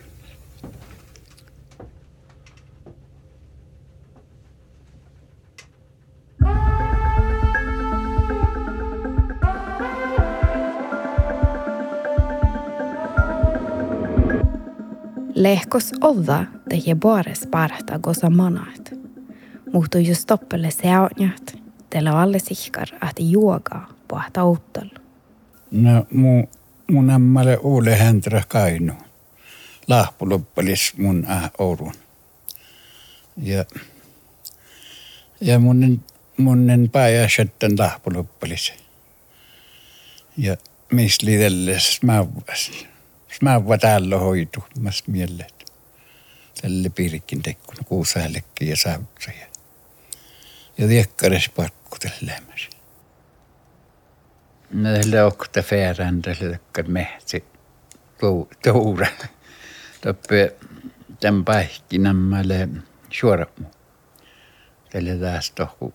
Lehkos 15.36 15.92
olla 16.02 16.46
teie 16.70 16.96
bares 16.96 17.48
parta 17.52 18.00
gosa 18.00 18.30
manat. 18.30 18.94
Mutta 19.74 20.00
just 20.00 20.22
stoppelle 20.22 20.72
seonjat, 20.72 21.58
teillä 21.90 22.20
alle 22.20 22.40
sihkar 22.40 22.88
ahti 23.02 23.32
juoga 23.32 23.88
pohta 24.08 24.44
uuttal. 24.44 24.90
No 25.72 26.06
mu, 26.12 26.48
mun 26.91 27.10
ammalle 27.10 27.58
Ole 27.63 27.96
Händra 27.96 28.44
Kainu. 28.48 28.94
Lahpuloppalis 29.88 30.94
mun 30.98 31.27
äh 31.29 31.51
Ourun. 31.58 31.94
Ja, 33.38 33.65
ja 35.41 35.60
munnen, 35.60 36.03
munnen 36.38 36.89
pääjäsetten 36.89 37.72
lahpuloppalis. 37.79 38.74
Ja 40.38 40.58
misli 40.91 41.38
telles 41.38 42.03
mävväs. 42.03 42.72
Mävvä 43.41 43.77
täällä 43.77 44.17
hoitu, 44.17 44.63
mas 44.79 45.03
mieleen 45.08 45.50
tälle 46.62 46.89
piirikin 46.89 47.41
tekkun 47.41 47.86
kuusäällekin 47.86 48.67
ja 48.67 48.77
saavutsa. 48.77 49.32
Ja, 50.77 50.88
viekkares 50.88 51.50
pakku 51.50 51.98
tälle 52.00 52.17
lämmäs. 52.22 52.70
Tälle 54.72 55.24
okta 55.24 55.62
färän 55.62 56.22
tälle 56.22 56.60
mehti 56.88 57.44
tuura. 58.64 59.08
Toppe 60.02 60.56
tämän 61.20 61.46
pähkinämmälle 61.46 62.70
suoramu. 63.10 63.68
Tälle 64.92 65.16
taas 65.16 65.52
tohku 65.52 65.94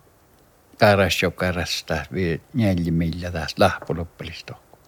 taras 0.78 1.22
jokarasta 1.22 2.06
vi 2.12 2.40
neljä 2.54 3.32
taas 3.32 3.54
lahpuloppelista 3.58 4.46
tohku. 4.52 4.78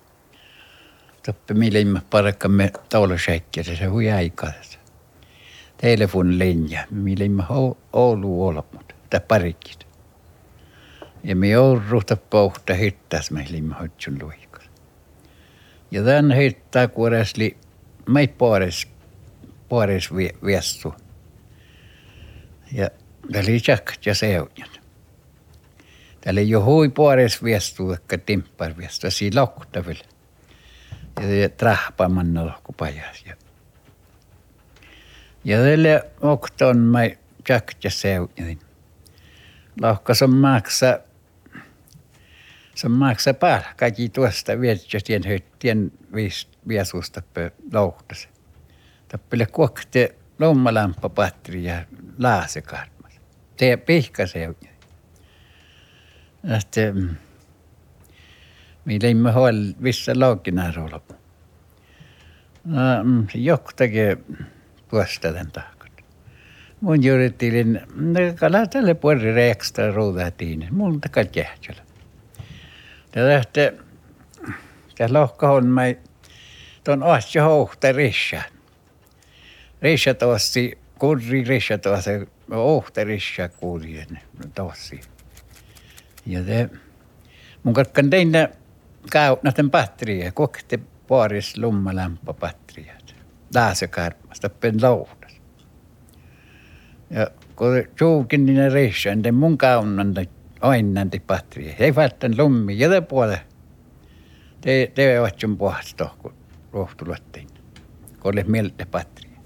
Toppe 1.26 1.54
millä 1.54 1.78
immä 1.78 2.00
parakkamme 2.10 2.72
taulasäikkiä 2.88 3.62
se 3.62 3.84
hui 3.86 4.10
aikaa 4.10 4.52
telefonlinja, 5.76 6.86
millä 6.90 7.28
mä 7.28 7.46
Oulu 7.92 8.46
olmut, 8.46 8.94
tai 9.10 9.20
parikit. 9.28 9.83
Ja 11.24 11.36
me 11.36 11.48
jouduta 11.48 12.16
pohta 12.16 12.74
hittas, 12.74 13.30
millä 13.30 13.62
mä 13.62 13.74
hoitsun 13.74 14.18
luikas. 14.22 14.70
Ja 15.90 16.04
tämän 16.04 16.32
hittaa 16.32 16.88
kuoresli, 16.88 17.56
mei 18.08 18.28
puores, 18.28 18.88
puores 19.68 20.14
viestu. 20.44 20.94
Ja 22.72 22.90
tämä 23.32 23.42
oli 23.42 23.60
tjakt 23.60 24.06
ja 24.06 24.14
seunjat. 24.14 24.80
Täällä 26.20 26.40
ei 26.40 26.54
ole 26.54 26.64
hui 26.64 26.88
puores 26.88 27.44
viestu, 27.44 27.92
että 27.92 28.18
timppar 28.18 28.76
viestu, 28.76 29.10
siinä 29.10 29.40
loktavilla. 29.40 30.04
Ja 31.20 31.48
trahpaamanna 31.48 32.46
lohkupajas. 32.46 33.24
Ja 33.26 33.36
ja 35.44 35.58
tälle 35.58 36.10
okton 36.20 36.78
mä 36.78 37.00
jakta 37.48 37.90
seudin. 37.90 38.58
lohka 39.82 40.14
se 40.14 40.26
maksa 40.26 40.98
se 42.74 42.88
maksa 42.88 43.34
päällä 43.34 43.66
kaikki 43.76 44.08
tuosta 44.08 44.60
vietsä 44.60 44.98
tien 45.04 45.22
tien 45.58 45.92
viis 46.14 46.48
viesusta 46.68 47.22
pe 47.34 47.52
lohtas. 47.72 48.28
Tappele 49.08 49.46
kuokte 49.46 50.14
lommalampa 50.38 51.08
patteria 51.08 51.84
laasekarmas. 52.18 53.20
Se 53.56 53.76
pihka 53.76 54.26
se. 54.26 54.54
Että 56.56 56.80
Meillä 58.84 59.08
ei 59.08 59.32
hol 59.34 59.56
vissa 59.82 60.12
laukinarolla. 60.14 61.00
No, 62.64 63.04
mm, 63.04 63.26
joktakin 63.34 64.24
tuosta 64.88 65.32
tämän 65.32 65.52
tahkot. 65.52 65.90
Mun 66.80 67.04
juurittiin, 67.04 67.80
kala 68.40 68.66
tälle 68.66 68.94
puoli 68.94 69.32
reeksta 69.34 69.90
ruudatiin, 69.90 70.66
mun 70.70 71.00
takat 71.00 71.36
jähtjöllä. 71.36 71.82
Ja 73.14 73.28
lähtee, 73.28 73.78
ja 74.98 75.12
lohka 75.12 75.50
on 75.50 75.66
mai, 75.66 75.98
tuon 76.84 77.02
asja 77.02 77.44
hohta 77.44 77.92
rissä. 77.92 78.42
Rissä 79.82 80.14
tossi, 80.14 80.78
kurri 80.98 81.44
rissä 81.44 81.78
tossi, 81.78 82.10
ohta 82.50 83.04
rissä 83.04 83.48
kurri 83.48 84.06
tossi. 84.54 85.00
Ja 86.26 86.42
te, 86.42 86.70
mun 87.62 87.74
katkan 87.74 88.10
teinä, 88.10 88.48
käy 89.12 89.36
näiden 89.42 89.70
patteria, 89.70 90.32
kokte 90.32 90.78
paaris 91.08 91.56
lummalämpö 91.56 92.32
patteriat. 92.32 93.14
Lääsekarmasta 93.54 94.50
pen 94.50 94.82
louhdas. 94.82 95.40
Ja 97.10 97.26
kun 97.56 97.68
suukin 97.98 98.46
niin 98.46 98.72
reissään, 98.72 99.22
niin 99.22 99.34
mun 99.34 99.58
kaunnan 99.58 100.14
te 101.10 101.18
patteria. 101.18 101.74
Ei 101.78 101.94
välttämättä 101.94 102.42
lummi, 102.42 102.78
ja 102.78 102.88
te 102.88 103.00
puolelle. 103.00 103.40
Te, 104.60 104.92
te 104.94 105.20
ovat 105.20 105.40
sun 105.40 105.58
puhasta, 105.58 106.08
kun 106.18 106.34
rohtulattiin. 106.72 107.48
Kun 108.20 108.32
oli 108.32 108.44
mieltä 108.44 108.86
patteria. 108.86 109.40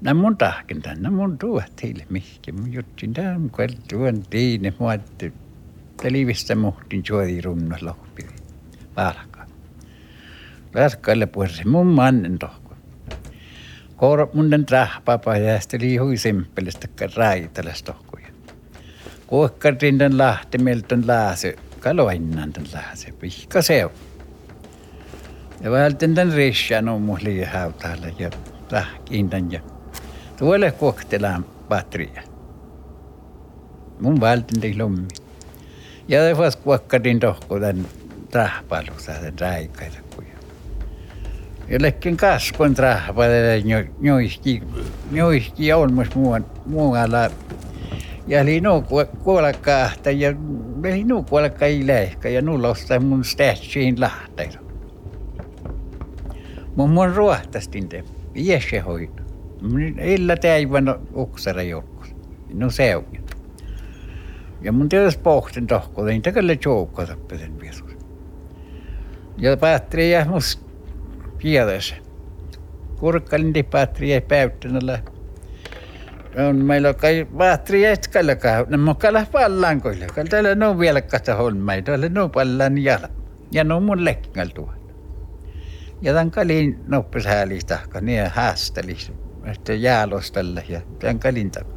Nä 0.00 0.14
mun 0.14 0.36
tahkin 0.36 0.82
tänne, 0.82 1.10
mun 1.10 1.38
tuot 1.38 1.82
heille 1.82 2.06
mihki. 2.10 2.52
Mun 2.52 2.72
juttin 2.72 3.12
tämän, 3.12 3.50
kun 3.50 3.68
tuon 3.88 4.22
tiine, 4.30 4.74
mua, 4.78 4.94
että 4.94 5.30
telivistä 6.02 6.54
muhtin 6.54 7.02
suori 7.06 7.40
runnas 7.40 7.82
lohpiri. 7.82 8.36
Palka. 8.94 9.46
Läskaille 10.74 11.26
puhuisi 11.26 11.68
mun 11.68 11.86
mannen 11.86 12.38
tohko. 12.38 12.74
Kooro 13.96 14.30
munnen 14.34 14.66
trahpapa 14.66 15.36
jäästeli 15.36 15.96
hui 15.96 16.16
simppelistä 16.16 16.88
raiteles 17.16 17.82
tohkoja. 17.82 18.25
Kuokkarin 19.26 19.98
den 19.98 20.18
lahti 20.18 20.58
miltön 20.58 21.06
lääse, 21.06 21.56
kaloinnan 21.80 22.54
den 22.54 22.64
lääse, 22.72 23.12
pihka 23.12 23.62
seu. 23.62 23.90
Ja 25.60 25.70
välten 25.70 26.16
den 26.16 26.32
rissän 26.32 26.88
on 26.88 27.02
mun 27.02 27.18
liian 27.22 27.52
hautaalla 27.52 28.06
ja 28.18 28.30
rahkiindan 28.70 29.52
ja 29.52 29.60
tuolle 30.38 30.70
kuoktelaan 30.70 31.44
patria. 31.68 32.22
Mun 34.00 34.20
välten 34.20 34.62
den 34.62 34.78
lommi. 34.78 35.08
Ja 36.08 36.36
var 36.36 36.52
kuokkarin 36.64 37.20
tohko 37.20 37.60
den 37.60 37.86
trahpalussa 38.30 39.12
den 39.22 39.38
räikaita 39.38 39.98
kuja. 40.16 40.36
Jollekin 41.68 42.16
kasvon 42.16 42.74
trahpalussa 42.74 43.90
joiski, 44.00 44.62
joiski 45.12 45.72
olmus 45.72 46.08
muualla. 46.66 47.30
Ja 48.26 48.40
oli 48.40 48.60
nuu 48.60 48.84
kuolekkaahta 49.24 50.10
ja 50.10 50.34
oli 50.78 51.04
nuu 51.04 51.22
kuolekka 51.22 51.66
ei 51.66 51.86
lehkä 51.86 52.28
ja 52.28 52.42
nulla 52.42 52.68
ostaa 52.68 53.00
mun 53.00 53.24
stätsiin 53.24 54.00
lahteita. 54.00 54.58
Mun 56.76 56.90
mun 56.90 57.14
ruohtastin 57.14 57.88
te, 57.88 58.04
iässä 58.34 58.82
hoito. 58.82 59.22
Illa 60.02 60.36
täivän 60.36 60.94
uksara 61.14 61.62
jokkus. 61.62 62.14
No 62.54 62.70
se 62.70 62.96
on. 62.96 63.04
Ja 64.62 64.72
mun 64.72 64.88
tietysti 64.88 65.22
pohtin 65.22 65.66
tohko, 65.66 66.04
niin 66.04 66.22
tekälle 66.22 66.58
joukko 66.64 67.06
tappelen 67.06 67.60
viesus. 67.60 67.96
Ja 69.38 69.56
päätteli 69.56 70.10
ja 70.10 70.24
mus 70.24 70.60
kielessä. 71.38 71.94
Kurkkalin 72.98 73.54
di 73.54 73.62
päätteli 73.62 74.14
ja 74.14 74.20
päyttänällä. 74.20 74.98
On 76.48 76.56
meillä 76.56 76.94
kai 76.94 77.26
ja 77.82 77.90
etkällä 77.90 78.36
Ne 78.68 78.76
mokalla 78.76 79.26
pallaan 79.32 79.80
koille. 79.80 80.06
Kalla 80.06 80.28
täällä 80.28 80.54
no 80.54 80.78
vielä 80.78 81.00
kata 81.00 81.34
holmai. 81.34 81.82
Täällä 81.82 82.08
no 82.08 82.28
pallaan 82.28 82.78
jala. 82.78 83.08
Ja 83.52 83.64
no 83.64 83.80
mun 83.80 84.04
lekkingal 84.04 84.48
tuolla. 84.48 84.76
Ja 86.02 86.12
tämän 86.12 86.30
kalin 86.30 86.78
noppis 86.86 87.26
häälistä, 87.26 87.78
kun 87.92 88.04
niin 88.04 88.26
haastelis. 88.30 89.12
Että 89.44 89.74
jäälostella 89.74 90.60
ja 90.68 90.80
tämän 90.98 91.18
kalin 91.18 91.50
takaa. 91.50 91.76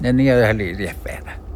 Ne 0.00 0.12
niin 0.12 0.34
oli 0.34 0.74
rieppeänä. 0.76 1.49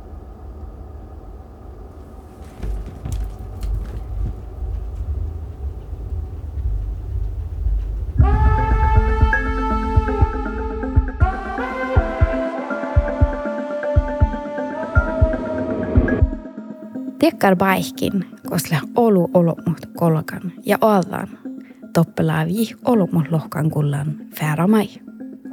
Tekkar 17.24 17.56
baihkin, 17.56 18.26
kosle 18.48 18.78
olu 18.96 19.30
olomut 19.34 19.86
kolkan 19.96 20.52
ja 20.66 20.78
allan. 20.80 21.28
Toppelaavi 21.92 22.74
olomut 22.84 23.30
lohkan 23.30 23.70
kullan 23.70 24.16
fääramai. 24.38 24.88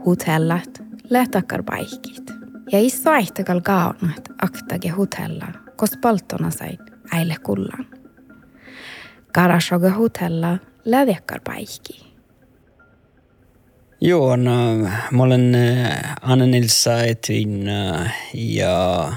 Hotellat 0.06 0.84
lähtakkar 1.10 1.64
baihkit. 1.64 2.32
Ja 2.72 2.80
i 2.80 2.90
saihtakal 2.90 3.62
kaunat 3.62 4.30
aktage 4.42 4.90
hotella, 4.90 5.48
kos 5.76 5.98
paltona 6.02 6.52
sain 6.52 6.78
äile 7.12 7.36
kullan. 7.44 7.86
Karasoga 9.34 9.90
hotella 9.90 10.58
lähdekkar 10.86 11.40
baihki. 11.46 12.11
Joo, 14.04 14.36
no, 14.36 14.76
mä 15.12 15.24
olen 15.24 15.58
Anna 16.22 16.46
Nilsa 16.46 17.04
etyin 17.04 17.70
ja 18.34 19.14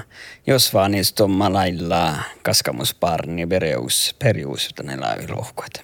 jos 0.47 0.73
vaan 0.73 0.91
niistä 0.91 1.23
on 1.23 1.53
lailla 1.53 2.15
kaskamusparni 2.43 3.47
perius, 3.47 4.15
perius, 4.19 4.69
laavi 4.97 5.27
lohkoita. 5.27 5.81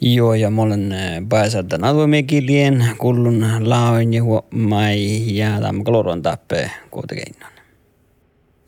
Joo, 0.00 0.34
ja 0.34 0.50
mä 0.50 0.62
olen 0.62 0.94
pääsältä 1.28 1.78
aluemekilien 1.82 2.84
kullun 2.98 3.46
laoin 3.60 4.14
ja 4.14 4.22
mai 4.50 5.22
ja 5.36 5.60
tämä 5.60 5.84
kloron 5.84 6.22
tappe 6.22 6.70
kuitenkin. 6.90 7.34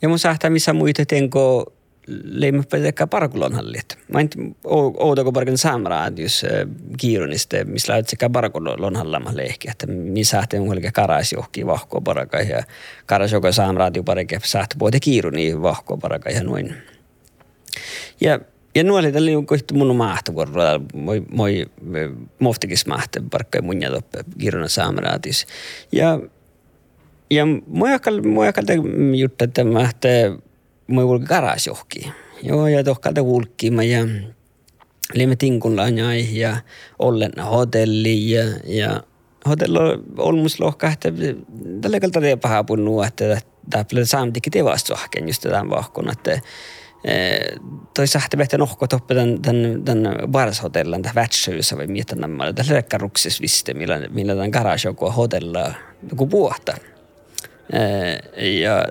Ja 0.03 0.09
mun 0.09 0.19
sähtää 0.19 0.51
missä 0.51 0.73
muita 0.73 1.07
tenko 1.07 1.73
leimäpäivä 2.25 3.07
parakulon 3.11 3.53
hallit. 3.53 3.99
Mä 4.13 4.21
en 4.21 4.29
ootako 4.99 5.33
parkin 5.33 5.59
saamraadius 5.59 6.47
kiironista, 6.99 7.57
missä 7.65 7.93
lähdet 7.93 8.09
sekä 8.09 8.31
parakulon 8.31 8.97
hallama 8.97 9.31
lehki, 9.35 9.71
että 9.71 9.87
missä 9.87 10.37
lähtee 10.37 10.61
mun 10.61 10.69
helkä 10.69 10.93
karais 10.93 11.33
johki 11.33 11.67
vahkoa 11.67 12.01
paraka 12.01 12.41
ja 12.41 12.63
karais 13.07 13.33
joko 13.33 13.53
saamraadiu 13.53 14.03
parike 14.03 14.41
sähtö 14.45 14.77
puhuta 14.79 15.01
kiironi 15.01 15.63
vahkoa 15.63 15.97
paraka 15.97 16.31
ja 16.31 16.43
noin. 16.43 16.75
Ja 18.21 18.41
ja 18.75 18.85
nuoli 18.85 19.13
tällä 19.13 19.39
on 19.39 19.47
kohti 19.47 19.75
mun 19.75 19.97
maahta 19.97 20.35
vuorolla, 20.35 20.81
moi, 20.95 21.23
moi 21.31 21.67
moftikis 22.39 22.87
maahta 22.87 23.23
parkka 23.31 23.63
mun 23.63 23.83
jätoppe 23.83 24.25
kirjana 24.39 24.69
saamraadis. 24.69 25.47
Ja 25.93 26.21
ja 27.31 27.47
moi 27.67 27.93
akal 27.93 28.21
moi 28.23 28.49
akal 28.49 28.65
jutta 29.17 29.45
että 29.45 29.65
mahtaa 29.65 30.11
mä 30.95 31.03
kulki 31.03 31.27
karas 31.27 31.67
johki. 31.67 32.13
Joo, 32.43 32.67
ja 32.67 32.85
tohkalta 32.85 33.23
kulkkiima 33.23 33.83
ja 33.83 34.01
liimme 35.15 35.37
tinkunlaan 35.37 35.99
ja 36.33 36.57
ollen 36.99 37.33
hotelli 37.51 38.31
ja, 38.31 38.45
ja 38.65 39.03
hotello 39.49 39.81
olmus 40.19 40.61
lohkahti. 40.61 41.09
Tällä 41.81 42.01
kalta 42.01 42.21
tee 42.21 42.37
paha 42.37 42.65
punnu, 42.65 43.03
että 43.03 43.41
tämä 43.71 43.85
saamtikin 44.05 44.53
tevastuahken 44.53 45.29
just 45.29 45.43
tämän 45.43 45.71
vahkon, 45.71 46.11
että 46.11 46.41
toi 47.95 48.07
sahti 48.07 48.37
behtä 48.37 48.59
nohko 48.59 48.87
toppe 48.87 49.15
tämän, 49.15 49.43
tämän, 49.43 49.83
tämän 49.85 50.33
varashotellan 50.33 51.03
tämän 51.03 51.15
vätsyysä 51.15 51.77
vai 51.77 51.87
mietin 51.87 52.21
nämä, 52.21 52.53
tämän 52.53 52.75
lekkaruksis 52.75 53.41
viste, 53.41 53.75
millä, 53.75 54.01
millä 54.11 54.35
tämän 54.35 54.51
garage 54.51 54.81
joku 54.85 55.11
hotella 55.11 55.75
joku. 56.17 56.92
Ja 58.63 58.85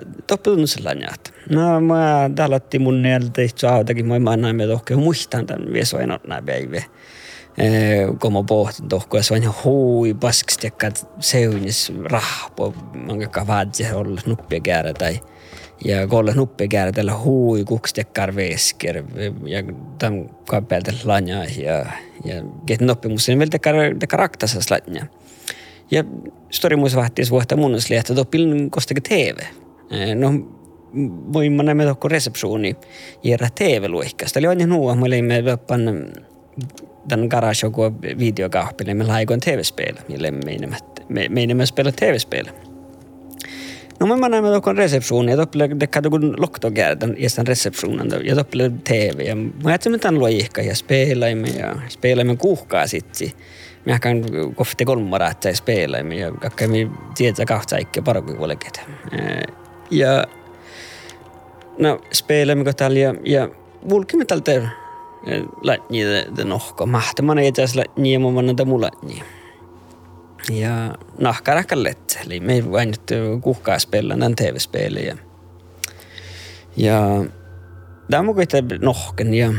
että 1.14 1.30
no 1.50 1.80
mä 1.80 2.30
dalatti 2.36 2.78
mun 2.78 3.02
nieltä 3.02 3.42
itse 3.42 3.66
autakin, 3.66 4.06
mä 4.06 4.18
mä 4.18 4.36
näin 4.36 4.58
tohke 4.68 4.96
muistan 4.96 5.46
tämän 5.46 5.72
viesoin 5.72 6.18
näin 6.26 6.44
päivä. 6.44 6.82
Como 8.18 8.42
pohtin 8.42 8.88
tohko, 8.88 9.16
ja 9.16 9.22
se 9.22 9.34
on 9.34 9.42
ihan 9.42 9.54
hui 9.64 10.14
paskista, 10.14 10.66
että 10.66 10.90
seunis 11.20 11.92
rahpo, 12.04 12.74
manka 13.06 13.46
vaadse 13.46 13.94
olla 13.94 14.20
nuppia 14.26 14.60
käärä 14.60 14.92
tai 14.92 15.20
ja 15.84 16.06
kolla 16.06 16.32
nuppia 16.34 16.68
käärä 16.68 16.92
tällä 16.92 17.14
hui 17.14 17.64
kukstekkar 17.64 18.36
vesker 18.36 19.04
ja 19.46 19.62
tämän 19.98 20.30
kapealta 20.48 20.92
lanja 21.04 21.44
ja 21.44 21.86
ja 22.24 22.42
get 22.66 22.80
noppimus 22.80 23.24
sen 23.24 23.38
vielä 23.38 23.50
tekar 23.98 24.20
raktasas 24.20 24.70
lanja. 24.70 25.06
Ja 25.92 26.04
story 26.50 26.76
muissa 26.76 26.98
vahtis 26.98 27.30
vuotta 27.30 27.56
mun 27.56 27.74
että 27.98 28.14
toppilin 28.14 28.70
kostake 28.70 29.00
TV. 29.00 29.36
No 30.14 30.32
voin 31.32 31.52
mä 31.52 31.62
näemme 31.62 31.84
tokko 31.84 32.08
reseptioni 32.08 32.76
järä 33.24 33.48
TV-luikkaista. 33.54 34.38
Eli 34.38 34.46
on 34.46 34.60
jo 34.60 34.66
nuo, 34.66 34.94
mä 34.94 35.10
leimme 35.10 35.42
pan 35.66 36.12
den 37.10 37.26
garage 37.30 37.66
och 37.66 37.94
videokahpille 38.18 38.94
med 38.94 39.06
laikon 39.06 39.40
TV-spel. 39.40 39.94
Mille 40.08 40.30
meinemme 41.28 41.66
spela 41.66 41.92
TV-spel. 41.92 42.46
No 44.00 44.06
men 44.06 44.20
man 44.20 44.30
näemme 44.30 44.50
tokko 44.50 44.72
reseptioni 44.72 45.30
ja 45.30 45.36
toppille 45.36 45.80
dekka 45.80 46.02
tokko 46.02 46.18
loktogärden 46.36 47.14
i 47.18 47.28
sen 47.28 47.46
receptionen 47.46 48.08
ja 48.24 48.34
toppille 48.34 48.72
TV. 48.84 49.20
Ja 49.26 49.36
mä 49.36 49.50
ajattelin, 49.64 49.94
että 49.94 50.12
luikka 50.12 50.62
ja 50.62 50.74
spelaimme 50.74 51.48
ja 51.48 51.76
spelaimme 51.88 52.36
kuhkaa 52.36 52.86
sitten. 52.86 53.28
Mä 53.86 53.98
kan 53.98 54.24
kofte 54.54 54.84
kolmara, 54.84 55.30
että 55.30 55.54
spelaimme 55.54 56.14
ja 56.14 56.32
kakkaimi 56.32 56.90
tietää 57.14 57.44
kahta 57.44 57.76
ikkä 57.76 58.02
parakuoleket. 58.02 58.80
Ja 59.90 60.24
no 61.78 62.00
spelaammeko 62.12 62.72
täällä 62.72 62.98
ja, 62.98 63.14
ja 63.24 63.48
vulkimme 63.88 64.24
tältä 64.24 64.52
de 66.36 66.44
nohko. 66.44 66.86
Mahtaman 66.86 67.38
ei 67.38 67.52
tässä 67.52 67.80
lätni 67.80 68.12
ja 68.12 68.20
mun 68.20 68.46
näitä 68.46 68.64
mulla 68.64 68.86
lätni. 68.86 69.22
Ja 70.50 70.94
nahkarakkallet, 71.18 72.18
eli 72.26 72.40
me 72.40 72.52
ei 72.52 72.72
vain 72.72 72.88
nyt 72.88 73.10
kuhkaa 73.40 73.78
spela 73.78 74.14
tämän 74.14 74.36
TV-speliä. 74.36 75.18
Ja 76.76 77.24
tämä 78.10 78.20
on 78.20 78.26
mukaan 78.26 78.46
nohken 78.80 79.34
ja 79.34 79.52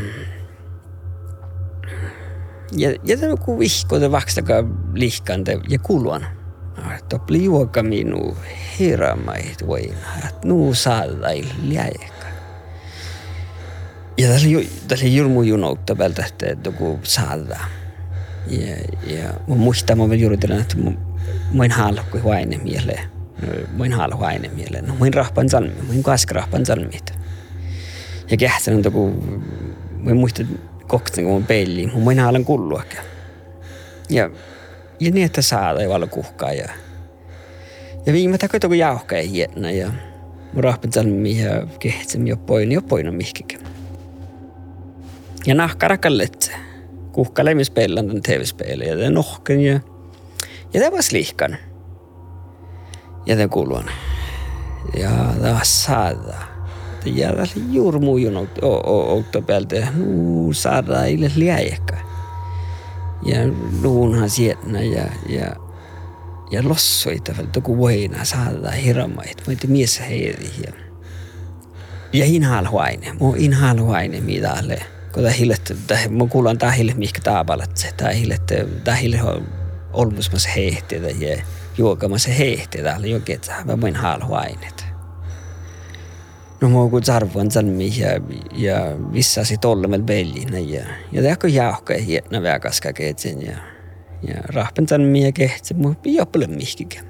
tämä 3.20 3.36
kun 3.36 3.58
vihko 3.58 4.00
te 4.00 4.10
vakstakaa 4.10 4.64
lihkante 4.94 5.58
ja 5.68 5.78
kuluan. 5.78 6.26
Että 6.98 7.18
pliuoka 7.18 7.82
minu 7.82 8.36
hiramait 8.78 9.66
voina, 9.66 9.96
että 10.28 10.48
nuu 10.48 10.74
saada 10.74 11.28
liäjekka. 11.62 12.26
Ja 14.18 14.28
tässä 14.88 15.06
julmu 15.06 15.42
junoutta 15.42 15.98
vältä, 15.98 16.26
että 16.26 16.56
joku 16.64 17.00
saada. 17.02 17.58
Ja, 18.46 18.76
ja 19.06 19.28
mä 19.48 19.54
muistan, 19.54 19.98
mä 19.98 20.14
juuri 20.14 20.36
tilanne, 20.36 20.62
että 20.62 20.76
mä 21.52 21.64
en 21.64 21.70
haalla 21.70 22.04
kuin 22.10 22.22
huaine 22.22 22.58
mieleen. 22.58 23.08
Mä 23.76 23.84
en 23.84 23.92
haalla 23.92 24.16
huaine 24.16 24.48
mieleen. 24.48 24.86
No 24.86 24.94
mä 25.00 25.06
en 25.06 25.14
rahpan 25.14 25.48
salmi, 25.48 25.72
mä 25.88 25.94
en 25.94 26.02
kaska 26.02 26.34
rahpan 26.34 26.66
salmit. 26.66 27.12
Ja 28.30 28.36
kähtsän, 28.36 28.76
että 28.76 28.90
kun 28.90 29.42
mä 29.98 30.10
koksin 30.88 31.24
kun 31.24 31.40
mä 31.40 31.46
peiliin, 31.46 32.04
mä 32.04 32.12
en 32.12 32.18
haalla 32.18 32.40
kulluakaan. 32.40 33.04
Ja 34.10 34.30
ja 35.00 35.10
niin, 35.10 35.26
että 35.26 35.42
saada 35.42 35.80
ei 35.80 35.88
valo 35.88 36.06
kuhkaa. 36.06 36.52
Ja, 36.52 36.68
ja 38.06 38.12
viime 38.12 38.38
takia 38.38 38.60
kun 38.60 38.78
jauhka 38.78 39.16
ei 39.16 39.30
hiennä 39.30 39.70
ja 39.70 39.90
mun 40.52 40.64
rahpan 40.64 40.92
salmi 40.92 41.42
ja 41.42 41.66
kehtsem 41.78 42.26
jo 42.26 42.36
poin, 42.36 42.72
jo 42.72 42.82
poin 42.82 43.14
mihkikä. 43.14 43.58
Ja 45.46 45.54
nahkarakallet 45.54 46.52
kuhka 47.12 47.44
lämmispellan 47.44 48.06
tämän 48.06 48.22
TV-spelin 48.22 48.88
ja 48.88 48.96
den 48.96 49.14
nohken 49.14 49.60
ja 49.60 49.80
ja 50.74 50.80
det 50.80 50.92
var 50.92 51.02
slikan. 51.02 51.56
Ja 53.26 53.36
den 53.36 53.50
kuuluan. 53.50 53.90
Ja 54.96 55.10
det 55.42 55.54
var 55.54 55.64
saada. 55.64 56.34
Ja 56.34 56.53
det 57.04 57.28
oli 57.28 57.64
juuri 57.70 57.98
muujun 57.98 58.48
outto 58.62 59.42
päältä. 59.42 59.86
Saada 60.52 61.04
ille 61.04 61.30
liäjäkään 61.36 62.06
ja 63.24 63.38
luunhan 63.82 64.30
sietna 64.30 64.80
ja, 64.80 65.04
ja, 65.28 65.56
ja 66.50 66.68
lossoita 66.68 67.32
välttä 67.38 67.60
kun 67.60 67.78
voina 67.78 68.24
saada 68.24 68.70
hirmait. 68.70 69.42
Mä 69.46 69.52
ette 69.52 69.66
mies 69.66 70.00
heiri 70.00 70.50
ja 70.64 70.72
ja 72.12 72.24
inhal 72.24 72.66
huaine. 72.70 73.12
Mo 73.20 73.34
inhal 73.36 73.78
huaine 73.78 74.20
mitä 74.20 74.52
alle. 74.52 74.82
Kun 75.12 75.28
hillet, 75.28 75.76
mä 76.10 76.26
kuulan 76.26 76.58
tahille 76.58 76.94
mihkä 76.94 77.20
taapalat 77.20 77.76
se. 77.76 77.92
Tahille, 77.96 78.38
tahille 78.84 79.20
olmusmas 79.92 80.48
hehteitä 80.56 81.24
ja 81.26 81.42
juokamassa 81.78 82.30
hehteitä. 82.30 82.96
Jokin, 83.02 83.34
että 83.34 83.54
mä 83.64 83.80
voin 83.80 83.96
halhuaineet 83.96 84.83
noh, 86.64 86.70
ma 86.70 86.88
kuulsin 86.90 87.14
arvandsalmiin 87.14 87.98
ja, 87.98 88.08
ja 88.52 88.96
vissasi 89.12 89.58
tolle 89.58 89.88
pellin 90.06 90.68
ja, 90.68 90.84
ja 91.12 91.22
tehkö 91.22 91.48
jauhka 91.48 91.94
hieno 91.94 92.42
väkaska 92.42 92.92
ketsin 92.92 93.42
ja, 93.46 93.56
ja 94.28 94.34
rahpensalmiin 94.44 95.24
ja 95.24 95.32
kehtsin 95.32 95.80
mu 95.80 95.94
joppele 96.04 96.46
mihkikin. 96.46 97.02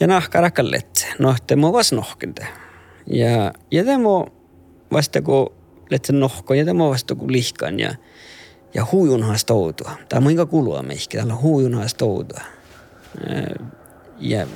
Ja 0.00 0.06
nahkarakallet, 0.06 1.06
no 1.18 1.34
te 1.46 1.56
mu 1.56 1.72
vas 1.72 1.92
nohkinte. 1.92 2.46
Ja, 3.06 3.52
ja 3.70 3.84
te 3.84 3.98
mu 3.98 4.26
vasta 4.92 5.22
kun 5.22 5.52
letsen 5.90 6.20
nohko 6.20 6.54
ja 6.54 6.64
te 6.64 6.72
mu 6.72 6.90
vasta 6.90 7.14
kun 7.14 7.32
lihkan 7.32 7.80
ja, 7.80 7.94
ja 8.74 8.86
huijunhas 8.92 9.44
toutua. 9.44 9.92
Tämä 10.08 10.26
on 10.26 10.30
inka 10.30 10.46
kulua 10.46 10.82
meihki, 10.82 11.16
täällä 11.16 11.36
huijunhas 11.42 11.94
toutua. 11.94 12.40
Ja 14.18 14.46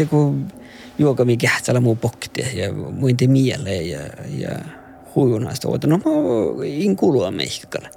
te 0.00 0.06
kun 0.06 0.48
juoka 0.98 1.24
mi 1.24 1.36
kähtsälä 1.36 1.80
muu 1.80 1.96
pokti 1.96 2.56
ja 2.56 2.72
muin 2.72 3.16
te 3.16 3.26
mieleen 3.26 3.90
ja, 3.90 4.00
ja 4.28 4.58
huijunasta 5.14 5.68
oota. 5.68 5.86
No 5.86 5.98
mä 5.98 6.10
in 6.64 6.96
kulua 6.96 7.30
meihkällä. 7.30 7.90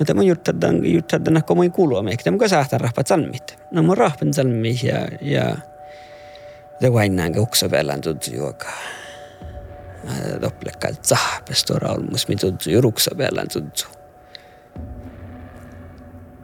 No 0.00 0.06
tämä 0.06 0.22
juttadan 0.22 0.86
juttadan 0.86 1.44
ko 1.44 1.54
muin 1.54 1.72
kulua 1.72 2.02
meihkä. 2.02 2.24
Tämä 2.24 2.48
sahtaa 2.48 2.78
rahpat 2.78 3.06
salmit. 3.06 3.58
No 3.70 3.82
mä 3.82 3.94
rahpan 3.94 4.34
salmit 4.34 4.82
ja 4.82 5.08
ja 5.20 5.56
det 6.80 6.92
var 6.92 7.02
innan 7.02 7.38
också 7.38 7.70
välän 7.70 8.00
tuttu 8.00 8.30
juoka. 8.34 8.68
Doppelekka 10.42 10.88
tsahpestora 11.02 11.92
olmus 11.92 12.28
mi 12.28 12.36
tuttu 12.36 12.70
juruksa 12.70 13.10
välän 13.18 13.48
tuttu. 13.52 13.84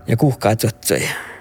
Ja 0.07 0.17
kuhkaa 0.17 0.57
tuttuja 0.57 1.09
nämä 1.09 1.36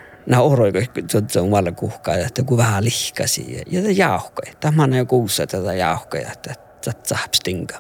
on 1.42 1.52
valla 1.52 1.72
kuhkaa, 1.72 2.16
että 2.16 2.44
kun 2.44 2.58
vähän 2.58 2.84
lihkasi 2.84 3.54
ja, 3.54 3.82
ja 3.82 3.92
jauhkoja. 3.92 4.54
Tämä 4.60 4.84
on 4.84 4.94
jo 4.94 5.06
kuussa 5.06 5.48
tätä 5.48 5.74
jauhkoja, 5.74 6.32
että 6.32 6.56
tsahpstinka. 7.04 7.76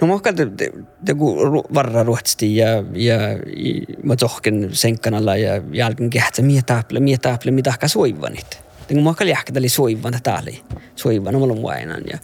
No 0.00 0.06
mä 0.06 0.32
te, 0.32 0.46
te, 0.46 0.72
te 1.04 1.14
kun 1.14 1.64
varra 1.74 2.02
ruotsti 2.02 2.56
ja, 2.56 2.68
ja, 2.92 3.18
mä 4.02 4.16
tohken 4.16 4.68
senkkanalla 4.72 5.36
ja 5.36 5.62
jälkeen 5.72 6.10
kehtsä, 6.10 6.42
mie 6.42 6.62
taaple, 6.62 7.00
mie 7.00 7.18
taaple, 7.18 7.50
mitä 7.50 7.70
ehkä 7.70 7.88
soivanit. 7.88 8.60
Kun 8.88 9.04
mä 9.04 9.14
kalli 9.14 9.34
oli 9.56 9.68
soivan, 9.68 10.14
täällä 10.22 10.50
soivan, 10.96 11.34
mä 11.34 11.44
olen 11.44 11.62
vainan. 11.62 12.02
Ja, 12.12 12.18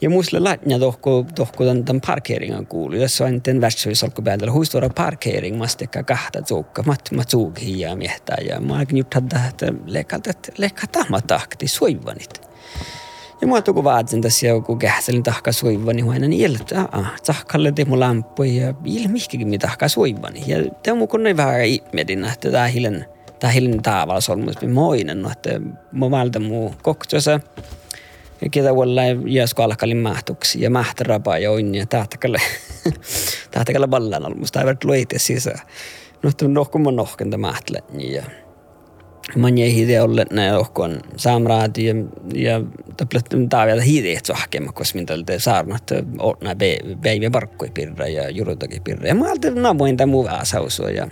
ja 0.00 0.10
muistle 0.10 0.40
latnia 0.40 0.78
tohko, 0.78 1.26
tohko 1.34 1.64
tämän, 1.64 1.84
tämän 1.84 2.00
parkeringen 2.06 2.66
kuulu. 2.66 2.96
Jos 2.96 3.20
on 3.20 3.40
den 3.44 3.60
värtsuisolku 3.60 4.22
päällä, 4.22 4.52
huistora 4.52 4.88
parkering, 4.88 5.58
mä 5.58 5.66
sitten 5.66 6.04
kahta 6.04 6.42
zuukka, 6.42 6.82
mä, 6.82 6.94
mä 7.12 7.22
zuukin 7.30 7.80
ja 7.80 7.96
miehtää. 7.96 8.36
Ja 8.48 8.60
mä 8.60 8.78
alkin 8.78 9.06
hadda, 9.14 9.36
että 9.48 9.72
lekalta, 9.86 10.30
että 10.30 10.52
lekata 10.58 11.04
mä 11.08 11.20
tahti 11.20 11.68
suivanit. 11.68 12.48
Ja 13.40 13.46
mä 13.46 13.62
tuku 13.62 13.84
vaatsin 13.84 14.22
tässä 14.22 14.46
joku 14.46 14.76
kähselin 14.76 15.22
tahka 15.22 15.52
suivani, 15.52 16.02
niin 16.02 16.12
aina 16.12 16.28
niin 16.28 16.60
että 16.60 16.88
aah, 16.92 17.12
tahkalle 17.26 17.72
teemu 17.72 18.00
lamppuja 18.00 18.66
ja 18.66 18.74
ilmihkikin 18.84 19.48
mitä 19.48 19.66
tahka 19.66 19.88
suivani. 19.88 20.44
Ja 20.46 20.56
tämä 20.82 21.02
on 21.02 21.08
kun 21.08 21.20
vähän 21.36 21.64
ihmedin, 21.64 22.24
että 22.24 22.50
tämä 22.50 22.66
hilen, 22.66 23.06
tämä 23.38 23.50
hilen 23.50 23.82
taavalla 23.82 24.20
solmus, 24.20 24.56
moinen, 24.74 25.22
no, 25.22 25.30
että 25.30 25.50
mä 25.92 26.10
valta 26.10 26.40
muu 26.40 26.74
koktosa 26.82 27.40
ketä 28.50 28.74
vuonna 28.74 29.02
jäsko 29.26 29.62
alkalin 29.62 29.96
mahtuksi 29.96 30.60
ja 30.60 30.70
mahtarapa 30.70 31.38
ja 31.38 31.50
onni 31.50 31.78
ja 31.78 31.86
tahtakalle 31.86 32.38
tahtakalle 33.50 33.88
ballan 33.88 34.26
almusta 34.26 34.60
ei 34.60 34.66
varit 34.66 34.84
luite 34.84 35.18
sisään. 35.18 35.60
No 36.22 36.30
tu 36.36 36.48
nohko 36.48 36.78
mun 36.78 36.96
nohkenta 36.96 37.38
mahtle 37.38 37.82
ja 37.98 38.22
man 39.36 39.58
jäi 39.58 39.74
hide 39.74 40.00
olle 40.00 40.26
näin 40.30 40.54
ohkon 40.54 41.00
saamraati 41.16 41.84
ja 41.84 41.94
ja 42.34 42.60
taplet 42.96 43.24
taavia 43.48 43.80
hide 43.80 44.12
et 44.12 44.26
sohkema 44.26 44.72
kos 44.72 44.94
min 44.94 45.06
tältä 45.06 45.38
saarnat 45.38 45.90
otna 46.18 46.50
päivä 47.02 47.30
parkkoi 47.32 47.70
pirra 47.74 48.08
ja 48.08 48.30
jurutakin 48.30 48.82
pirra 48.82 49.08
ja 49.08 49.14
mä 49.14 49.24
ajattelin 49.24 49.62
namoin 49.62 49.96
tämän 49.96 50.08
muu 50.08 50.26
asausua 50.30 50.90
ja 50.90 51.08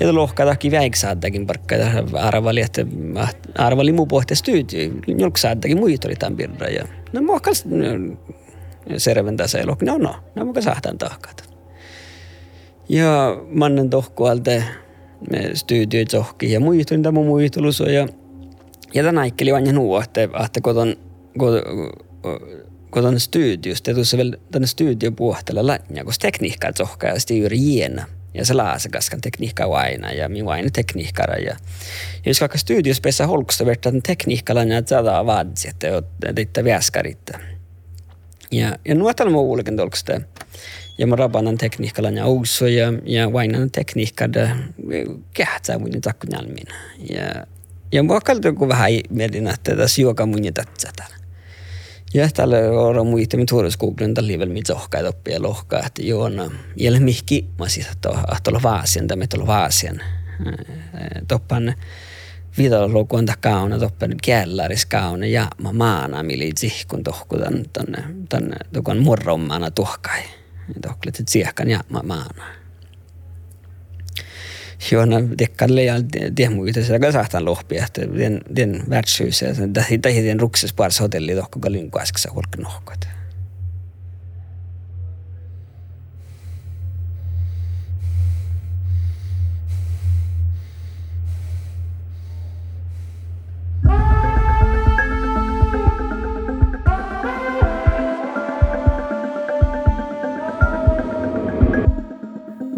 ja 0.00 0.14
lohkatakin 0.14 0.72
väiksaadakin 0.72 1.46
parkka 1.46 1.74
ja 1.74 1.86
arvali, 2.14 2.60
että 2.60 2.86
arvali 3.58 3.92
muu 3.92 4.06
pohti 4.06 4.34
studio, 4.34 4.90
julksaadakin 5.18 5.78
muita 5.78 6.08
oli 6.08 6.16
tämän 6.16 6.36
pirra. 6.36 6.68
Ja 6.68 6.84
no 7.12 7.22
mä 7.22 7.40
kallis 7.40 7.64
serven 8.96 9.36
tässä 9.36 9.58
elok. 9.58 9.82
No 9.82 9.98
no, 9.98 10.14
no 10.34 10.44
mä 10.44 10.60
sahtan 10.60 10.98
tahkat. 10.98 11.54
Ja 12.88 13.36
mannen 13.50 13.90
tohkualta 13.90 14.50
me 15.30 15.50
studioi 15.54 16.04
tohki 16.04 16.52
ja 16.52 16.60
muistuin 16.60 17.02
tämä 17.02 17.20
muistulus 17.20 17.80
ja 17.80 18.06
ja 18.94 19.02
tänä 19.02 19.24
ikkeli 19.24 19.52
vain 19.52 19.74
nuo, 19.74 20.00
että, 20.00 20.22
että 20.44 20.60
koton, 20.60 20.96
koton, 22.90 23.20
studios, 23.20 23.84
det 23.84 23.94
tuossa 23.94 24.16
vielä 24.16 24.36
tänne 24.50 24.66
studio 24.66 25.12
puhtella 25.12 25.66
lännä, 25.66 26.04
koska 26.04 26.22
tekniikkaa 26.22 26.72
tohkaa 26.72 27.10
ja 27.10 27.36
juuri 27.36 27.58
jiena. 27.60 28.06
Ja 28.34 28.44
se 28.44 28.54
laasa 28.54 28.88
kaskan 28.88 29.20
tekniikka 29.20 29.64
aina 29.64 30.12
ja 30.12 30.28
minun 30.28 30.52
aina 30.52 30.68
tekniikkara. 30.72 31.34
Ja, 31.34 31.50
ja 31.50 31.56
jos 32.26 32.40
vaikka 32.40 32.58
studios 32.58 33.00
pessä 33.00 33.26
holkusta 33.26 33.66
verta 33.66 33.88
että 33.88 34.00
tekniikka 34.06 34.52
ja 34.52 34.82
tätä 34.82 36.64
väskarit. 36.64 37.30
Ja, 38.52 38.76
ja 38.88 38.94
nuotalla 38.94 39.32
muu 39.32 39.52
ulken 39.52 39.76
tolkusta. 39.76 40.20
Ja 40.98 41.06
mä 41.06 41.16
rabanan 41.16 41.58
tekniikka 41.58 42.02
ja 42.02 42.24
ouso 42.24 42.66
ja, 42.66 42.92
ja 43.04 43.32
vainan 43.32 43.70
tekniikka 43.70 44.24
kähtsää 45.34 45.78
mun 45.78 46.00
takkunjalmin. 46.00 46.66
Ja, 47.10 47.46
ja 47.92 48.02
mua 48.02 48.20
kaltu 48.20 48.68
vähän 48.68 48.90
mietin, 49.10 49.48
että 49.48 49.76
tässä 49.76 50.02
juoka 50.02 50.26
mun 50.26 50.40
tätsä 50.54 50.92
ja 52.14 52.28
tällä 52.34 52.56
on 52.98 53.06
muita 53.06 53.36
mit 53.36 53.52
huoroskoulun 53.52 54.14
tällä 54.14 54.28
vielä 54.28 54.46
mit 54.46 54.70
ohkaa 54.70 55.08
oppia 55.08 55.42
lohkaa, 55.42 55.82
että 55.86 56.02
joona 56.02 56.50
jälle 56.76 57.00
mihki 57.00 57.48
mä 57.58 57.68
siis 57.68 57.86
että 57.86 58.08
olla 58.48 58.62
vaasian 58.62 59.06
tai 59.06 59.16
meitä 59.16 59.36
olla 59.36 59.46
vaasian. 59.46 60.00
Toppan 61.28 61.74
viidalla 62.58 62.88
lukuun 62.88 63.26
kauna 63.40 63.78
toppan 63.78 64.14
källäris 64.24 64.86
kauna 64.86 65.26
ja 65.26 65.48
mä 65.62 65.72
maana 65.72 66.22
mili 66.22 66.50
kun 66.88 67.02
tohku 67.02 67.38
tän 67.38 67.64
tänne 67.72 68.04
tänne 68.28 68.56
tukon 68.72 68.98
murrommana 68.98 69.70
tuhkai. 69.70 70.22
Tohklet 70.82 71.22
siehkan 71.28 71.70
ja 71.70 71.80
mä 71.88 72.00
maana. 72.04 72.61
Joona 74.90 75.16
tekkalle 75.36 75.84
ja 75.84 75.94
tehmuita 76.34 76.82
sitä 76.82 76.98
kasahtan 76.98 77.44
lohpia, 77.44 77.84
että 77.84 78.02
den, 78.18 78.40
den 78.56 78.82
värdshuset, 78.90 79.56
tähi 80.02 80.24
den 80.24 80.40
rukses 80.40 80.72
pars 80.72 81.00
hotelli 81.00 81.34
tohko 81.34 81.60
kalin 81.60 81.90
kuasksa 81.90 82.30
hulk 82.34 82.56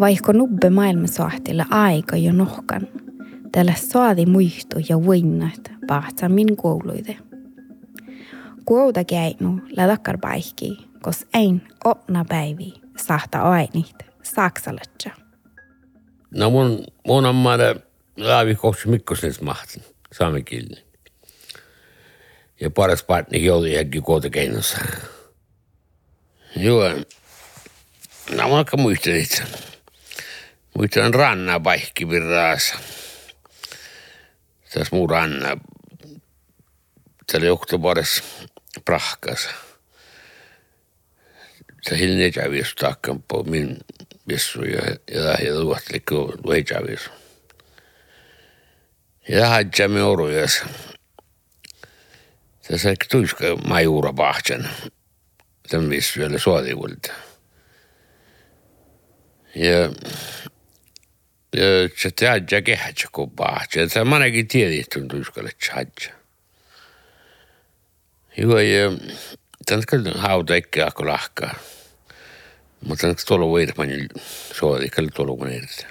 Vaikka 0.04 0.32
nubbe 0.32 0.70
maailmansahtilla 0.70 1.66
aika 1.70 2.16
jo 2.16 2.32
nohkan, 2.32 2.88
tällä 3.52 3.74
saadi 3.76 4.26
muistu 4.26 4.76
ja 4.88 5.04
voinnat 5.04 5.72
pahtsa 5.86 6.28
min 6.28 6.56
kouluide. 6.56 7.16
Kuouta 8.64 9.04
käinu 9.04 9.60
lädakkar 9.76 10.18
paikki, 10.18 10.88
kos 11.02 11.26
ein 11.34 11.62
opna 11.84 12.24
päivi 12.28 12.74
sahta 12.96 13.40
ainit 13.40 13.96
saksaletja. 14.22 15.10
No 16.30 16.50
mun, 16.50 16.84
mun 17.06 17.26
on 17.26 17.34
maada 17.34 17.74
laavi 18.16 18.54
kohti 18.54 18.88
mikkosnes 18.88 19.40
mahtin, 19.40 19.82
saame 20.12 20.42
kielinen. 20.42 20.84
Ja 22.60 22.70
paras 22.70 23.02
partni 23.02 23.44
jouli 23.44 23.74
jäkki 23.74 24.00
kuota 24.00 24.30
keinossa. 24.30 24.78
Joo, 26.56 26.88
no 28.30 28.48
mä 28.48 28.56
aika 28.56 28.76
muistelin 28.76 29.20
itse. 29.20 29.42
Muistan 30.74 31.14
ranna 31.14 31.60
paikki 31.60 32.08
virraassa. 32.08 32.74
Tässä 34.74 34.96
muu 34.96 35.06
ranna. 35.06 35.56
Täällä 37.32 37.52
oktobarissa 37.52 38.24
prahkas. 38.84 39.48
Se 41.82 41.98
hilne 41.98 42.30
kävis 42.30 42.74
takkan 42.74 43.22
på 43.22 43.42
min 43.42 43.76
vissu 44.28 44.62
ja 44.62 44.82
ja 45.10 45.34
ei 46.54 46.64
kävis. 46.64 47.10
Ja 49.28 49.48
hajjamme 49.48 50.02
orujas. 50.02 50.62
Tässä 52.68 52.90
ei 52.90 52.96
tuiska 53.10 53.44
majuura 53.68 54.12
pahtjan. 54.12 54.68
Tämän 55.70 55.90
vissu 55.90 56.20
ja 56.20 56.38
suotikulta. 56.38 57.12
Ja 59.54 59.90
C'è 61.54 62.26
aggia 62.26 62.60
che 62.60 62.74
aggia 62.74 63.08
cobaccia, 63.10 63.86
c'è 63.86 64.02
mano 64.02 64.28
che 64.28 64.44
ti 64.44 64.64
ha 64.64 64.68
detto 64.68 64.98
in 64.98 65.06
tusca 65.06 65.40
le 65.40 65.54
c'aggia. 65.56 66.10
Io 68.34 68.58
e 68.58 68.98
tanto 69.62 69.84
che 69.86 69.96
non 69.98 70.14
ha 70.16 70.42
da 70.42 70.58
che 70.58 70.82
a 70.82 70.92
colacca. 70.92 71.56
Ma 72.80 72.96
tanto 72.96 73.16
che 73.16 73.22
tolo 73.24 73.46
vuoi 73.46 73.72
ma 73.76 73.84
non 73.84 74.08
so 74.50 74.76
di 74.78 74.88
che 74.88 75.06
tolo 75.06 75.36
gunerta. 75.36 75.86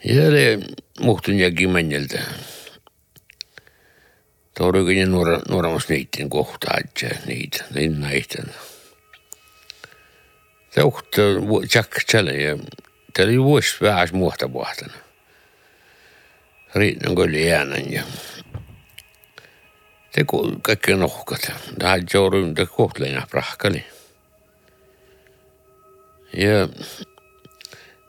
Io 0.00 0.30
le 0.30 0.74
muhtu 1.00 1.32
ja 1.32 1.50
gimenjeltä. 1.50 2.24
Torukin 4.54 5.10
nuora 5.10 5.40
nuoramas 5.48 5.88
niitten 5.88 6.30
kohtaatja 6.30 7.10
niitä, 7.26 7.64
niin 7.74 8.00
näitä. 8.00 8.42
Se 10.70 10.82
uhtaa, 10.82 11.24
tjak, 11.68 12.04
tjäle 12.06 12.32
ja 12.32 12.56
oli 13.24 13.42
vuosi 13.42 13.76
vähän 13.80 14.08
muuta 14.12 14.52
vuotena. 14.52 14.94
Riinnan 16.74 17.14
kyllä 17.14 17.38
jäänän 17.38 17.92
ja 17.92 18.02
te 20.12 20.24
kaikki 20.62 20.94
nohkat. 20.94 21.52
Tähän 21.78 22.02
joudun 22.14 22.54
te 22.54 22.66
kohtleina 22.66 23.26
prahkali. 23.30 23.84
Ja 26.32 26.68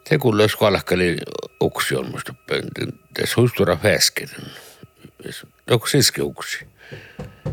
te 0.10 0.18
kun 0.18 0.38
lös 0.38 0.56
kalkkali 0.56 1.18
uksi 1.62 1.96
on 1.96 2.12
musta 2.12 2.34
tässä 3.14 3.36
huistura 3.38 3.76
fäsken. 3.76 4.30
Onko 5.70 5.88
siski 5.88 6.22
uksi? 6.22 6.68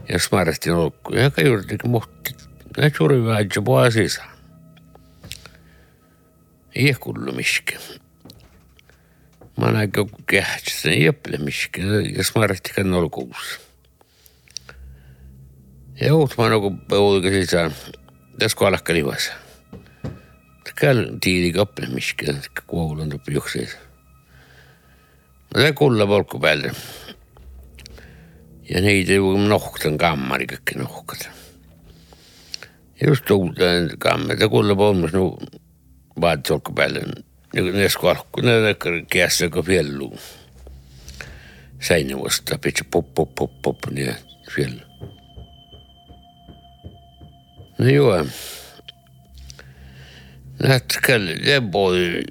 Ja 0.09 0.19
smartti 0.19 0.71
nolkku. 0.71 1.15
Ja 1.15 1.31
kai 1.31 1.45
juuri 1.45 1.77
mohti. 1.85 2.37
Näin 2.77 2.93
suuri 2.97 3.25
vähän 3.25 3.47
jo 3.57 3.91
sisään. 3.91 4.34
Jie 6.75 6.95
kullu 7.01 7.33
miski. 7.33 7.77
Mä 9.61 9.73
näin 9.73 9.91
joku 9.97 10.19
kehtisen 10.27 11.03
jäple 11.03 11.39
miski, 11.39 11.81
jos 12.17 12.35
mä 12.35 12.47
rehtikän 12.47 12.91
nolkuus. 12.91 13.61
Ja 16.01 16.15
uut 16.15 16.35
mä 16.39 16.49
nuku 16.49 16.69
nagu 16.71 16.87
peulka 16.89 17.29
sisään, 17.29 17.75
tässä 18.39 18.67
alakka 18.67 18.95
livas. 18.95 19.31
Käl 20.75 21.07
tiili 21.21 21.53
kaple 21.53 21.87
miski, 21.87 22.27
kuulun 22.67 23.11
tupi 23.11 23.35
juhseis. 23.35 23.77
Mä 25.55 25.63
sain 25.63 25.75
kulla 25.75 26.07
polku 26.07 26.41
päälle. 26.41 26.73
Ja 28.71 28.81
neid 28.81 29.09
ei 29.09 29.21
või 29.23 29.47
nohtan 29.49 29.99
kammari 29.99 30.47
kõik 30.51 30.75
nohkada. 30.77 31.31
just 33.07 33.25
tõutan 33.29 33.93
kammari, 33.99 34.39
ta 34.39 34.49
kulla 34.49 34.75
polmas 34.75 35.13
nagu 35.13 35.37
no, 35.39 35.64
Ba 36.21 36.37
tjock 36.37 36.75
bällen. 36.75 37.13
Ne 37.55 37.89
skalkku, 37.89 38.41
ne 38.41 38.77
kiässä 39.11 39.51
fjällu. 39.67 40.19
Säinä 41.81 42.17
vasta, 42.17 42.59
pitsi 42.59 42.85
pop, 42.91 43.15
pop, 43.15 43.35
pop, 43.35 43.63
pop, 43.63 43.79
ne 43.91 44.17
fjällu. 44.51 44.81
No 47.79 47.89
joo. 47.89 48.27
Nätkällä, 50.63 51.35
ne 51.35 51.73
voi 51.73 52.23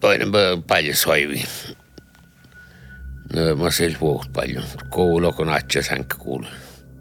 toinen 0.00 0.28
paljon 0.66 0.96
soivi. 0.96 1.44
No, 3.34 3.56
mä 3.56 3.70
sillä 3.70 3.98
puhut 3.98 4.32
paljon. 4.32 4.64
Koulu, 4.90 5.32
kun 5.32 5.48
atja 5.48 5.82
sänkä 5.82 6.16
kuuluu. 6.18 6.50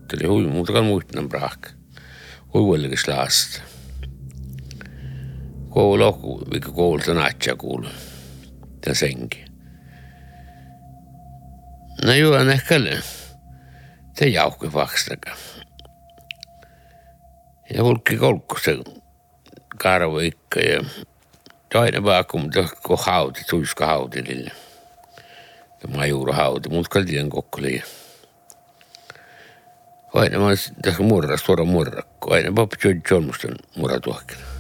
Tuli 0.08 0.28
hui, 0.28 0.48
muuta 0.48 0.74
kan 0.74 0.86
muutnan 0.86 1.30
praak. 1.30 1.70
Hui 2.54 2.66
võlgis 2.70 3.08
laasta 3.08 3.62
kool 5.76 6.02
ohku, 6.02 6.40
vilka 6.52 6.72
kool 6.72 7.00
se 7.04 7.14
natcha 7.14 7.56
kool. 7.56 7.84
Den 8.86 8.96
sänk. 8.96 9.36
No 12.06 12.14
juon 12.14 12.50
ehkä 12.50 12.80
te 14.16 14.28
jauhki 14.28 14.74
vaksnaka. 14.74 15.36
Ja 17.74 17.84
hulkki 17.84 18.18
kolkku 18.18 18.60
se 18.60 18.78
karvo 19.78 20.20
ikka 20.20 20.60
ja 20.60 20.84
toinen 21.74 22.04
vaaku, 22.04 22.38
mutta 22.38 22.68
kun 22.88 22.98
hauti, 23.02 23.44
tuiska 23.50 23.86
hauti 23.86 24.24
lille. 24.28 24.52
Ja 25.84 25.90
majuura 25.98 26.34
hauti, 26.34 26.70
mutta 26.70 26.90
kaltien 26.90 27.30
kokku 27.30 27.62
liian. 27.62 27.88
Aina 30.14 30.40
mä 30.40 30.46
tässä 30.82 31.04
murras, 31.04 31.42
suora 31.42 31.66
murrakko. 31.66 32.34
Aina 32.34 32.52
pappi 32.56 32.76
John 32.84 33.02
Johnston 33.12 33.56
murra 33.76 34.00
tuokkina 34.00 34.55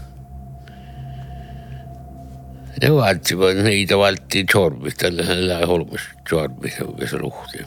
ne 2.81 2.93
vaativat, 2.93 3.57
niitä 3.57 3.97
valtiin 3.97 4.45
torvista, 4.53 5.11
tällä 5.11 5.65
holmassa 5.67 6.09
torvista, 6.29 6.83
joka 6.83 7.07
se 7.07 7.17
luhti. 7.17 7.57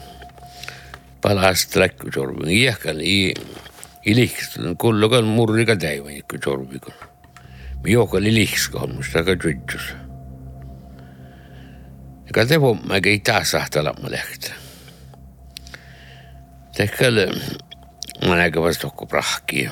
Palasta 1.21 1.79
läkky 1.79 2.11
torvin, 2.11 2.49
iäkkän 2.49 2.97
ilihkistön, 4.05 4.77
kullokan 4.77 5.23
murrika 5.23 5.75
täivänikku 5.75 6.37
torvikon. 6.43 6.93
Miokal 7.83 8.25
ilihkiska 8.25 8.79
hommasta, 8.79 9.19
aga 9.19 9.35
tütjus. 9.35 9.93
Ega 12.29 12.45
te 12.45 12.59
pommägi 12.59 13.09
ei 13.09 13.19
taha 13.19 13.43
sahtalama 13.43 14.11
lähte. 14.11 14.51
Tehkele, 16.75 17.27
ma 18.27 18.35
nägin 18.35 18.61
vastu 18.61 18.87
kokku 18.87 19.05
prahki 19.05 19.63
ja 19.63 19.71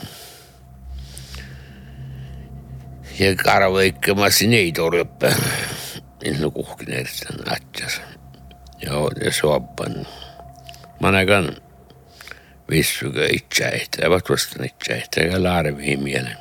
gick 3.17 3.47
Arvikemas 3.47 4.41
Neidoröppe 4.41 5.35
illu 6.23 6.51
kuhkineertan 6.51 7.39
atjas. 7.45 8.01
Ja 8.81 9.31
suoppan. 9.31 10.07
Manakan 10.99 11.57
vissuga 12.69 13.25
itseäitä, 13.31 14.09
vastustan 14.09 14.65
itseäitä 14.65 15.19
ja 15.19 15.43
larviin 15.43 16.03
mielen. 16.03 16.37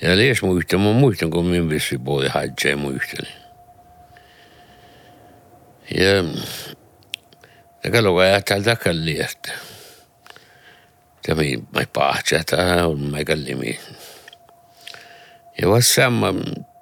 Ja 0.00 0.16
lies 0.16 0.42
muistan, 0.42 0.80
mä 0.80 0.92
muistan, 0.92 1.30
kun 1.30 1.46
minun 1.46 1.70
vissi 1.70 1.98
puoli 1.98 2.28
hajtsee 2.28 2.76
muistelin. 2.76 3.32
Ja 5.94 6.24
Taka 7.82 8.02
lugeja 8.02 8.40
täältä 8.40 8.76
kalli, 8.76 9.20
että 9.20 9.52
tämä 11.26 11.42
ei 11.42 11.86
pahtsa, 11.92 12.44
tämä 12.46 12.86
on 12.86 13.00
meidän 13.00 13.44
limi 13.44 13.80
ja 15.58 15.68
Vassam 15.70 16.22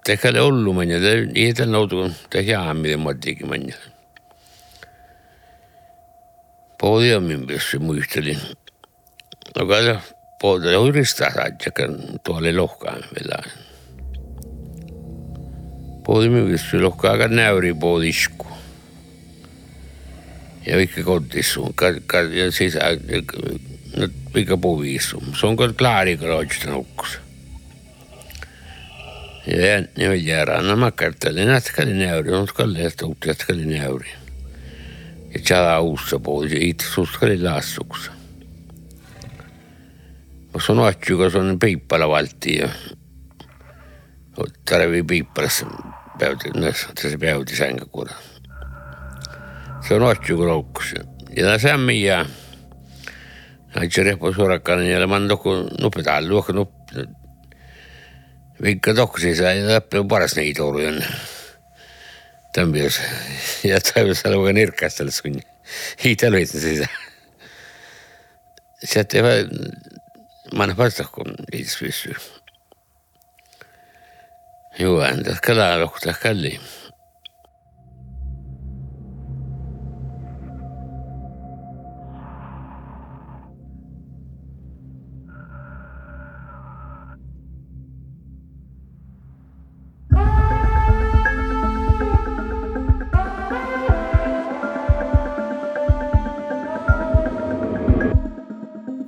tekele 0.07 0.43
hullu 0.45 0.75
mõnja, 0.77 1.01
ta 1.03 1.13
ei 1.35 1.53
ta 1.57 1.67
nõudu, 1.69 2.07
ta 2.31 2.41
ei 2.41 2.51
tea, 2.51 2.63
mida 2.79 2.99
ma 3.01 3.15
tegin 3.19 3.51
mõnja. 3.51 3.79
poodi 6.77 7.15
on 7.17 7.25
minu 7.25 7.47
meelest 7.47 7.79
muisteli. 7.81 8.37
aga 9.57 9.81
noh, 9.87 10.11
poodi 10.41 10.75
juurest 10.75 11.19
tahad, 11.19 11.57
aga 11.71 11.89
tool 12.23 12.47
ei 12.47 12.53
lohka 12.53 12.99
veel. 13.17 13.33
poodi 16.05 16.29
minu 16.29 16.47
meelest 16.51 16.75
ei 16.75 16.85
lohka, 16.85 17.17
aga 17.17 17.29
näori 17.33 17.75
poodi 17.75 18.13
isku. 18.13 18.47
ja 20.67 20.79
ikka 20.83 21.03
kodus, 21.03 21.57
ja 22.35 22.51
siis 22.53 22.77
äh, 22.77 22.99
ikka 24.37 24.57
puvi 24.61 24.99
istub, 25.01 25.33
see 25.35 25.49
on 25.49 25.57
ka 25.57 25.73
klaariga 25.73 26.29
lootsi 26.29 26.69
nukkus 26.69 27.23
Ja 29.47 30.77
mä 30.77 30.91
karttelin, 30.91 31.49
jätkäli 31.49 31.95
näyri, 31.95 32.33
on 32.33 32.49
skalle 32.49 32.79
ja 32.79 32.91
tuutti 32.99 33.29
jätkäli 33.29 33.67
näyri. 33.67 34.11
Ja 35.35 35.41
tjala 35.47 35.81
uussa 35.81 36.19
pois, 36.19 36.53
ja 36.53 36.59
itse 36.61 36.87
suskali 36.87 37.43
laassuksi. 37.43 38.11
Mä 40.55 40.61
sanon 40.67 40.93
kun 41.17 41.31
se 41.31 41.39
on 41.39 41.59
piippala 41.59 42.09
valtti, 42.09 42.59
ja 42.59 42.69
tarvii 44.71 45.03
piippalassa 45.03 45.67
päytä, 46.19 46.45
tässä 46.95 47.19
päytä 47.19 47.57
sänkäkuudella 47.57 48.37
se 49.89 49.95
on 49.95 50.03
otsikoroukkus. 50.03 50.95
Ja 51.37 51.59
sämmi 51.59 52.05
ja 52.05 52.27
Aitse 53.77 54.03
repo 54.03 54.33
suorakkaan 54.33 54.87
ja 54.87 54.99
doku 55.29 55.51
nupetaan 55.81 56.29
luokka 56.29 56.53
nup. 56.53 56.71
Vilka 58.63 58.97
dock 58.97 59.19
siis 59.19 59.41
ei 59.41 59.67
läpi 59.67 59.97
paras 60.09 60.37
neid 60.37 60.59
oluline. 60.59 61.07
Tämpios 62.53 63.01
ja 63.65 63.81
täydessä 63.81 64.33
luokan 64.33 64.57
irkkastelle 64.57 65.11
sun. 65.11 65.41
Hiitä 66.05 66.31
löysin 66.31 66.61
sitä. 66.61 66.89
Sieltä 68.85 69.17
ei 69.17 69.23
vain 69.23 69.49
manna 70.55 70.77
vastakkoon 70.77 71.35
itse 71.53 71.79
pystyy. 71.79 72.15
Joo, 74.79 75.05
entäs 75.05 75.41
kalaa 75.41 75.79
rohtaa 75.79 76.15
kalliin. 76.23 76.61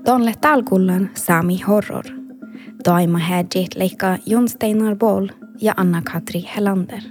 Tonle 0.09 0.35
talkullan 0.41 1.11
Sami 1.15 1.61
Horror. 1.63 2.05
Daima 2.85 3.19
hädjit 3.19 3.75
leikka 3.77 4.19
Jon 4.27 4.49
Steinar 4.49 4.97
Boll 4.97 5.29
ja 5.61 5.75
Anna-Katri 5.77 6.49
Hellander. 6.57 7.03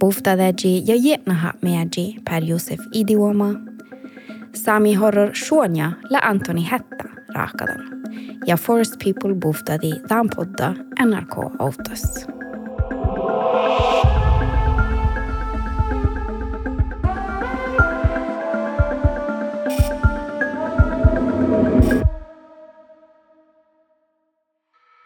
Buftadäji 0.00 0.82
ja 0.86 0.94
jetnaha 0.96 1.52
meäji 1.62 2.16
Per 2.24 2.44
Josef 2.44 2.80
Idioma. 2.92 3.54
Sami 4.54 4.94
Horror 4.94 5.30
Shonja 5.34 5.92
la 6.10 6.18
Antoni 6.18 6.68
Hetta 6.70 7.04
raakadan. 7.34 7.80
Ja 8.46 8.56
Forest 8.56 8.94
People 9.04 9.34
buftadi 9.34 9.92
Dampodda 10.08 10.74
NRK 11.04 11.36
Autos. 11.58 12.26